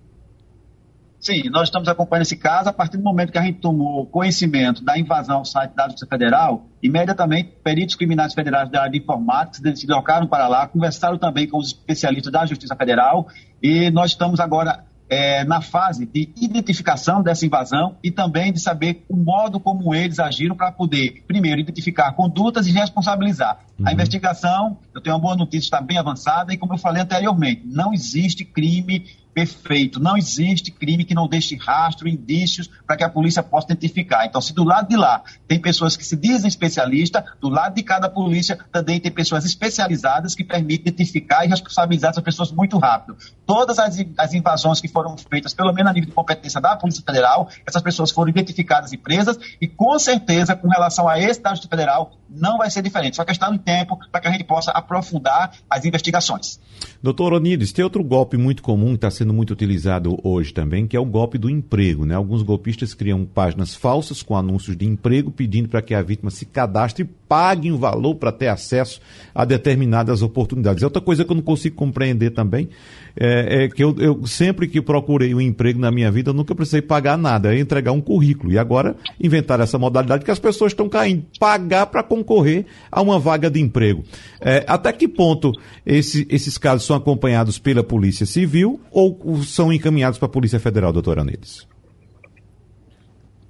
[1.25, 2.69] Sim, nós estamos acompanhando esse caso.
[2.69, 6.05] A partir do momento que a gente tomou conhecimento da invasão ao site da Justiça
[6.05, 11.47] Federal, imediatamente peritos criminais federais da área de informática se deslocaram para lá, conversaram também
[11.47, 13.27] com os especialistas da Justiça Federal
[13.59, 19.03] e nós estamos agora é, na fase de identificação dessa invasão e também de saber
[19.09, 23.65] o modo como eles agiram para poder, primeiro, identificar condutas e responsabilizar.
[23.79, 23.87] Uhum.
[23.87, 27.63] A investigação, eu tenho uma boa notícia, está bem avançada e, como eu falei anteriormente,
[27.65, 29.05] não existe crime
[29.35, 29.99] perfeito.
[29.99, 34.25] Não existe crime que não deixe rastro, indícios para que a polícia possa identificar.
[34.25, 37.83] Então, se do lado de lá tem pessoas que se dizem especialistas, do lado de
[37.83, 43.17] cada polícia também tem pessoas especializadas que permitem identificar e responsabilizar essas pessoas muito rápido.
[43.45, 47.03] Todas as, as invasões que foram feitas, pelo menos a nível de competência da Polícia
[47.05, 51.49] Federal, essas pessoas foram identificadas e presas e, com certeza, com relação a esse da
[51.49, 53.17] Justiça Federal, não vai ser diferente.
[53.17, 56.59] Só questão de tempo para que a gente possa aprofundar as investigações.
[57.01, 60.95] Doutor Onides, tem outro golpe muito comum que está sendo muito utilizado hoje também, que
[60.95, 62.05] é o golpe do emprego.
[62.05, 62.15] Né?
[62.15, 66.45] Alguns golpistas criam páginas falsas com anúncios de emprego pedindo para que a vítima se
[66.45, 68.99] cadastre e pague um valor para ter acesso
[69.33, 70.83] a determinadas oportunidades.
[70.83, 72.69] Outra coisa que eu não consigo compreender também
[73.17, 76.53] é, é que eu, eu, sempre que procurei um emprego na minha vida, eu nunca
[76.53, 78.51] precisei pagar nada, é entregar um currículo.
[78.51, 83.19] E agora inventaram essa modalidade que as pessoas estão caindo, pagar para concorrer a uma
[83.19, 84.03] vaga de emprego.
[84.39, 85.51] É, até que ponto
[85.85, 90.93] esse, esses casos são acompanhados pela Polícia Civil ou são encaminhados para a Polícia Federal,
[90.93, 91.74] doutora Nedes?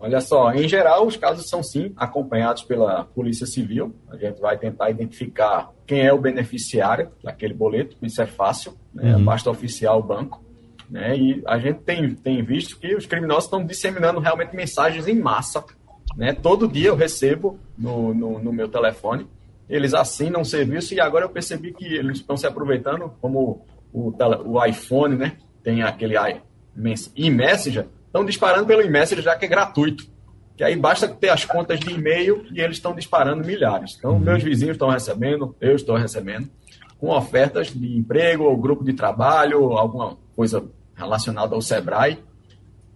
[0.06, 3.92] Olha só, em geral, os casos são sim acompanhados pela Polícia Civil.
[4.08, 9.16] A gente vai tentar identificar quem é o beneficiário daquele boleto, isso é fácil, né?
[9.16, 9.24] uhum.
[9.24, 10.46] basta oficiar o banco.
[10.88, 11.18] Né?
[11.18, 15.66] E a gente tem, tem visto que os criminosos estão disseminando realmente mensagens em massa.
[16.16, 16.34] Né?
[16.34, 19.26] Todo dia eu recebo no, no, no meu telefone,
[19.68, 24.14] eles assinam o serviço e agora eu percebi que eles estão se aproveitando, como o,
[24.46, 25.38] o iPhone, né?
[25.64, 26.14] tem aquele
[27.16, 30.06] e-messenger, estão disparando pelo e-mail já que é gratuito.
[30.56, 33.96] Que aí basta ter as contas de e-mail e eles estão disparando milhares.
[33.98, 34.20] Então, uhum.
[34.20, 36.50] meus vizinhos estão recebendo, eu estou recebendo,
[36.98, 42.24] com ofertas de emprego, ou grupo de trabalho, alguma coisa relacionada ao Sebrae.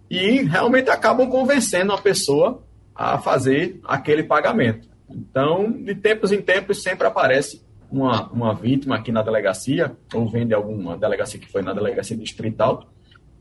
[0.08, 2.62] E realmente acabam convencendo a pessoa
[2.94, 4.88] a fazer aquele pagamento.
[5.10, 10.46] Então, de tempos em tempos, sempre aparece uma, uma vítima aqui na delegacia, ou vem
[10.46, 12.88] de alguma delegacia que foi na delegacia distrital,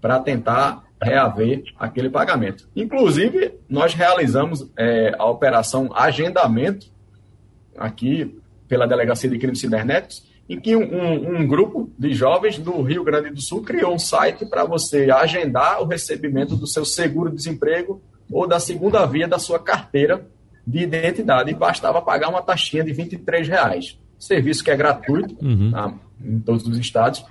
[0.01, 2.67] para tentar reaver aquele pagamento.
[2.75, 6.87] Inclusive, nós realizamos é, a operação agendamento
[7.77, 8.37] aqui
[8.67, 13.29] pela Delegacia de Crimes Cibernéticos, em que um, um, grupo de jovens do Rio Grande
[13.29, 18.59] do Sul criou um site para você agendar o recebimento do seu seguro-desemprego ou da
[18.59, 20.27] segunda via da sua carteira
[20.65, 21.51] de identidade.
[21.51, 23.07] E bastava pagar uma taxinha de R$
[23.43, 23.97] reais.
[24.17, 25.71] Serviço que é gratuito uhum.
[25.71, 25.93] tá,
[26.23, 27.23] em todos os estados.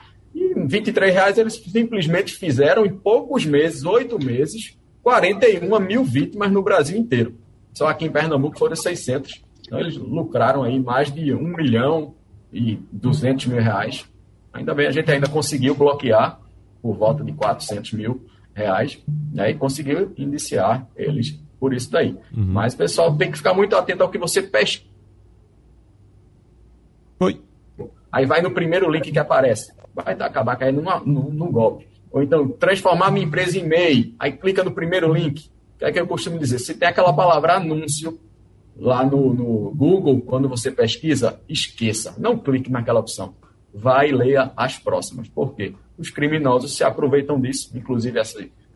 [0.68, 6.62] E 23 reais eles simplesmente fizeram em poucos meses, oito meses, 41 mil vítimas no
[6.62, 7.34] Brasil inteiro.
[7.72, 9.42] Só aqui em Pernambuco foram 600.
[9.66, 12.14] Então eles lucraram aí mais de 1 milhão
[12.52, 14.04] e 200 mil reais.
[14.52, 16.38] Ainda bem, a gente ainda conseguiu bloquear
[16.82, 19.02] por volta de 400 mil reais,
[19.32, 22.10] né, e conseguiu indiciar eles por isso daí.
[22.36, 22.44] Uhum.
[22.44, 24.84] Mas, pessoal, tem que ficar muito atento ao que você pesca.
[27.20, 27.40] Oi.
[28.10, 29.72] Aí vai no primeiro link que aparece.
[29.94, 31.86] Vai acabar caindo no, no golpe.
[32.10, 34.14] Ou então, transformar minha empresa em MEI.
[34.18, 35.50] Aí clica no primeiro link.
[35.74, 36.58] O que é que eu costumo dizer?
[36.58, 38.18] Se tem aquela palavra anúncio
[38.76, 42.14] lá no, no Google, quando você pesquisa, esqueça.
[42.18, 43.34] Não clique naquela opção.
[43.74, 45.28] Vai e leia as próximas.
[45.28, 45.74] Por quê?
[45.98, 47.70] Os criminosos se aproveitam disso.
[47.76, 48.20] Inclusive,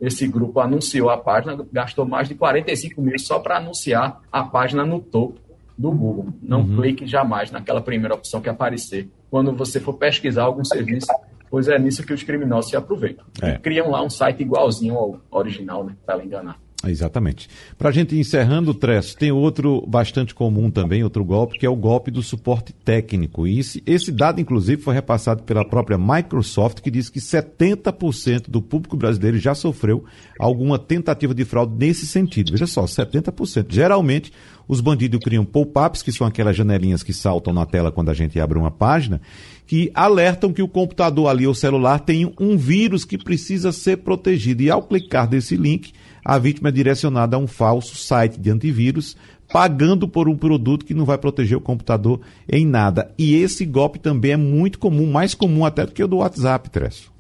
[0.01, 4.85] esse grupo anunciou a página, gastou mais de 45 mil só para anunciar a página
[4.85, 5.41] no topo
[5.77, 6.33] do Google.
[6.43, 6.77] Não uhum.
[6.77, 9.09] clique jamais naquela primeira opção que aparecer.
[9.31, 11.07] Quando você for pesquisar algum serviço,
[11.51, 13.25] pois é nisso que os criminosos se aproveitam.
[13.41, 13.59] É.
[13.59, 16.59] Criam lá um site igualzinho ao original, né, para enganar.
[16.85, 17.49] Exatamente.
[17.79, 21.71] Para a gente encerrando o trecho, tem outro bastante comum também, outro golpe, que é
[21.71, 23.47] o golpe do suporte técnico.
[23.47, 28.61] E esse, esse dado, inclusive, foi repassado pela própria Microsoft, que diz que 70% do
[28.61, 30.05] público brasileiro já sofreu
[30.39, 32.53] alguma tentativa de fraude nesse sentido.
[32.53, 33.67] Veja só, 70%.
[33.69, 34.33] Geralmente,
[34.67, 38.41] os bandidos criam pop-ups, que são aquelas janelinhas que saltam na tela quando a gente
[38.41, 39.21] abre uma página,
[39.67, 44.63] que alertam que o computador ali ou celular tem um vírus que precisa ser protegido.
[44.63, 45.93] E ao clicar desse link,
[46.25, 49.17] a vítima é direcionada a um falso site de antivírus,
[49.53, 53.13] pagando por um produto que não vai proteger o computador em nada.
[53.19, 56.71] E esse golpe também é muito comum, mais comum até do que o do WhatsApp,
[56.71, 57.13] Tresso.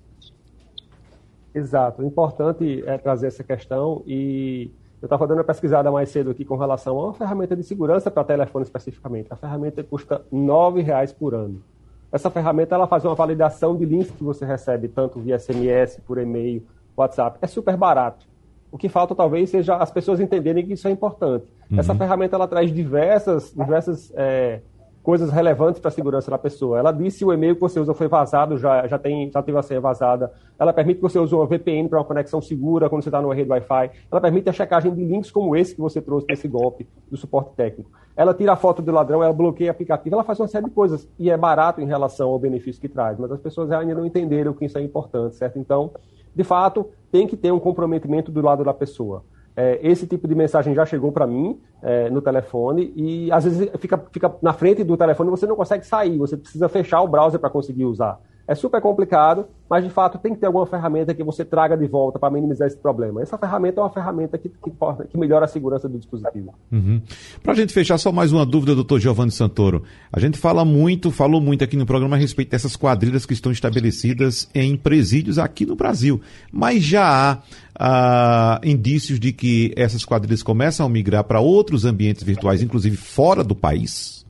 [1.55, 2.03] Exato.
[2.03, 4.71] O importante é trazer essa questão e
[5.03, 8.11] eu estava dando uma pesquisada mais cedo aqui com relação a uma ferramenta de segurança
[8.11, 9.27] para telefone especificamente.
[9.31, 11.63] A ferramenta custa R$ reais por ano.
[12.11, 16.19] Essa ferramenta ela faz uma validação de links que você recebe tanto via SMS, por
[16.19, 16.63] e-mail,
[16.97, 17.39] WhatsApp.
[17.43, 18.32] É super barato.
[18.73, 21.45] O que falta talvez seja as pessoas entenderem que isso é importante.
[21.71, 21.79] Uhum.
[21.79, 24.61] Essa ferramenta ela traz diversas, diversas é,
[25.03, 26.79] coisas relevantes para a segurança da pessoa.
[26.79, 29.59] Ela diz se o e-mail que você usa foi vazado, já, já, tem, já teve
[29.59, 30.33] a senha vazada.
[30.59, 33.35] Ela permite que você use uma VPN para uma conexão segura quando você está numa
[33.35, 33.91] rede Wi-Fi.
[34.11, 37.51] Ela permite a checagem de links como esse que você trouxe nesse golpe do suporte
[37.57, 37.91] técnico.
[38.17, 40.71] Ela tira a foto do ladrão, ela bloqueia o aplicativo, ela faz uma série de
[40.71, 41.09] coisas.
[41.19, 43.19] E é barato em relação ao benefício que traz.
[43.19, 45.59] Mas as pessoas ainda não entenderam que isso é importante, certo?
[45.59, 45.91] Então,
[46.35, 49.25] de fato, tem que ter um comprometimento do lado da pessoa.
[49.55, 53.69] É, esse tipo de mensagem já chegou para mim é, no telefone e às vezes
[53.79, 57.39] fica, fica na frente do telefone você não consegue sair, você precisa fechar o browser
[57.39, 58.19] para conseguir usar.
[58.53, 61.87] É super complicado, mas de fato tem que ter alguma ferramenta que você traga de
[61.87, 63.23] volta para minimizar esse problema.
[63.23, 64.73] Essa ferramenta é uma ferramenta que, que,
[65.11, 66.53] que melhora a segurança do dispositivo.
[66.71, 67.01] Uhum.
[67.43, 69.85] Para a gente fechar, só mais uma dúvida, doutor Giovanni Santoro.
[70.13, 73.51] A gente fala muito, falou muito aqui no programa a respeito dessas quadrilhas que estão
[73.51, 76.21] estabelecidas em presídios aqui no Brasil.
[76.53, 77.43] Mas já
[77.75, 82.99] há ah, indícios de que essas quadrilhas começam a migrar para outros ambientes virtuais, inclusive
[82.99, 84.27] fora do país?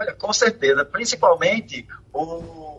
[0.00, 2.69] Olha, com certeza, principalmente o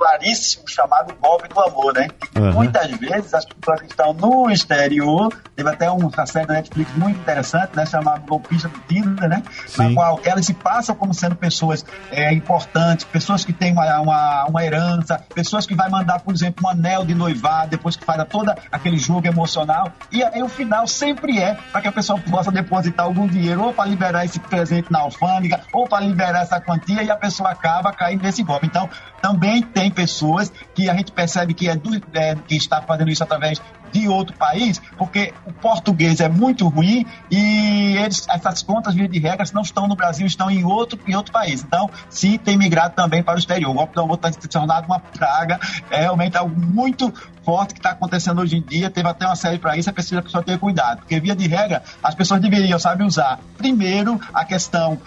[0.00, 2.08] popularíssimo chamado golpe do amor, né?
[2.34, 2.52] Uhum.
[2.52, 7.76] Muitas vezes as pessoas estão no exterior, teve até uma série da Netflix muito interessante,
[7.76, 7.84] né?
[7.84, 9.42] Chamada Golpista do Tinder, né?
[9.66, 9.88] Sim.
[9.88, 14.44] Na qual elas se passam como sendo pessoas é, importantes, pessoas que têm uma, uma,
[14.46, 18.20] uma herança, pessoas que vai mandar, por exemplo, um anel de noivado, depois que faz
[18.28, 19.92] todo aquele jogo emocional.
[20.10, 23.72] E aí o final sempre é para que a pessoa possa depositar algum dinheiro, ou
[23.72, 27.92] para liberar esse presente na alfândega, ou para liberar essa quantia, e a pessoa acaba
[27.92, 28.66] caindo nesse golpe.
[28.66, 28.88] Então,
[29.20, 33.22] também tem pessoas que a gente percebe que, é, do, é que está fazendo isso
[33.22, 33.60] através
[33.92, 39.18] de outro país, porque o português é muito ruim e eles, essas contas, via de
[39.18, 41.62] regras, não estão no Brasil, estão em outro, em outro país.
[41.62, 43.70] Então, sim, tem migrado também para o exterior.
[43.70, 45.60] O golpe do amor está se uma praga,
[45.90, 47.12] é realmente algo muito
[47.44, 48.90] forte que está acontecendo hoje em dia.
[48.90, 51.46] Teve até uma série para isso, é preciso a pessoa ter cuidado, porque, via de
[51.46, 54.98] regra, as pessoas deveriam saber usar, primeiro, a questão.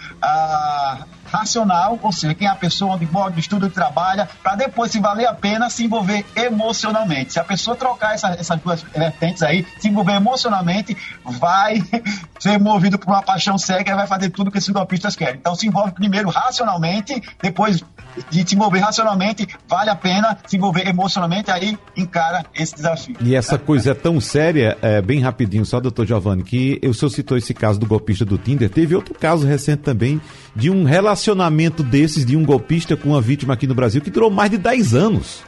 [1.26, 5.26] Racional, ou seja, quem é a pessoa onde mora, estuda trabalha, para depois, se valer
[5.26, 7.32] a pena, se envolver emocionalmente.
[7.32, 11.82] Se a pessoa trocar essa, essas duas vertentes aí, se envolver emocionalmente, vai
[12.38, 15.36] ser movido por uma paixão cega e vai fazer tudo que esses golpistas querem.
[15.36, 17.82] Então, se envolve primeiro racionalmente, depois
[18.30, 23.16] de se envolver racionalmente, vale a pena se envolver emocionalmente, aí encara esse desafio.
[23.20, 27.10] E essa coisa é tão séria, é, bem rapidinho, só, doutor Giovanni, que o senhor
[27.10, 30.20] citou esse caso do golpista do Tinder, teve outro caso recente também
[30.54, 34.30] de um relacionamento desses de um golpista com uma vítima aqui no Brasil que durou
[34.30, 35.42] mais de 10 anos.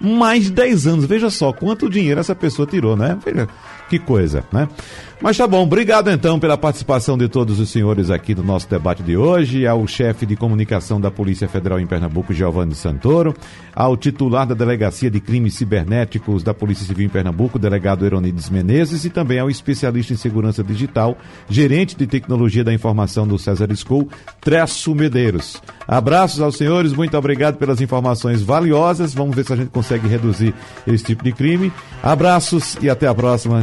[0.00, 1.04] Mais de 10 anos.
[1.04, 3.16] Veja só quanto dinheiro essa pessoa tirou, né?
[3.24, 3.48] Veja
[3.88, 4.68] que coisa, né?
[5.24, 9.02] Mas tá bom, obrigado então pela participação de todos os senhores aqui no nosso debate
[9.02, 13.34] de hoje, ao chefe de comunicação da Polícia Federal em Pernambuco, Giovanni Santoro,
[13.74, 19.06] ao titular da Delegacia de Crimes Cibernéticos da Polícia Civil em Pernambuco, delegado Eronides Menezes,
[19.06, 21.16] e também ao especialista em segurança digital,
[21.48, 24.08] gerente de tecnologia da informação do César School,
[24.42, 25.62] Tresso Medeiros.
[25.88, 29.14] Abraços aos senhores, muito obrigado pelas informações valiosas.
[29.14, 30.54] Vamos ver se a gente consegue reduzir
[30.86, 31.72] esse tipo de crime.
[32.02, 33.62] Abraços e até a próxima.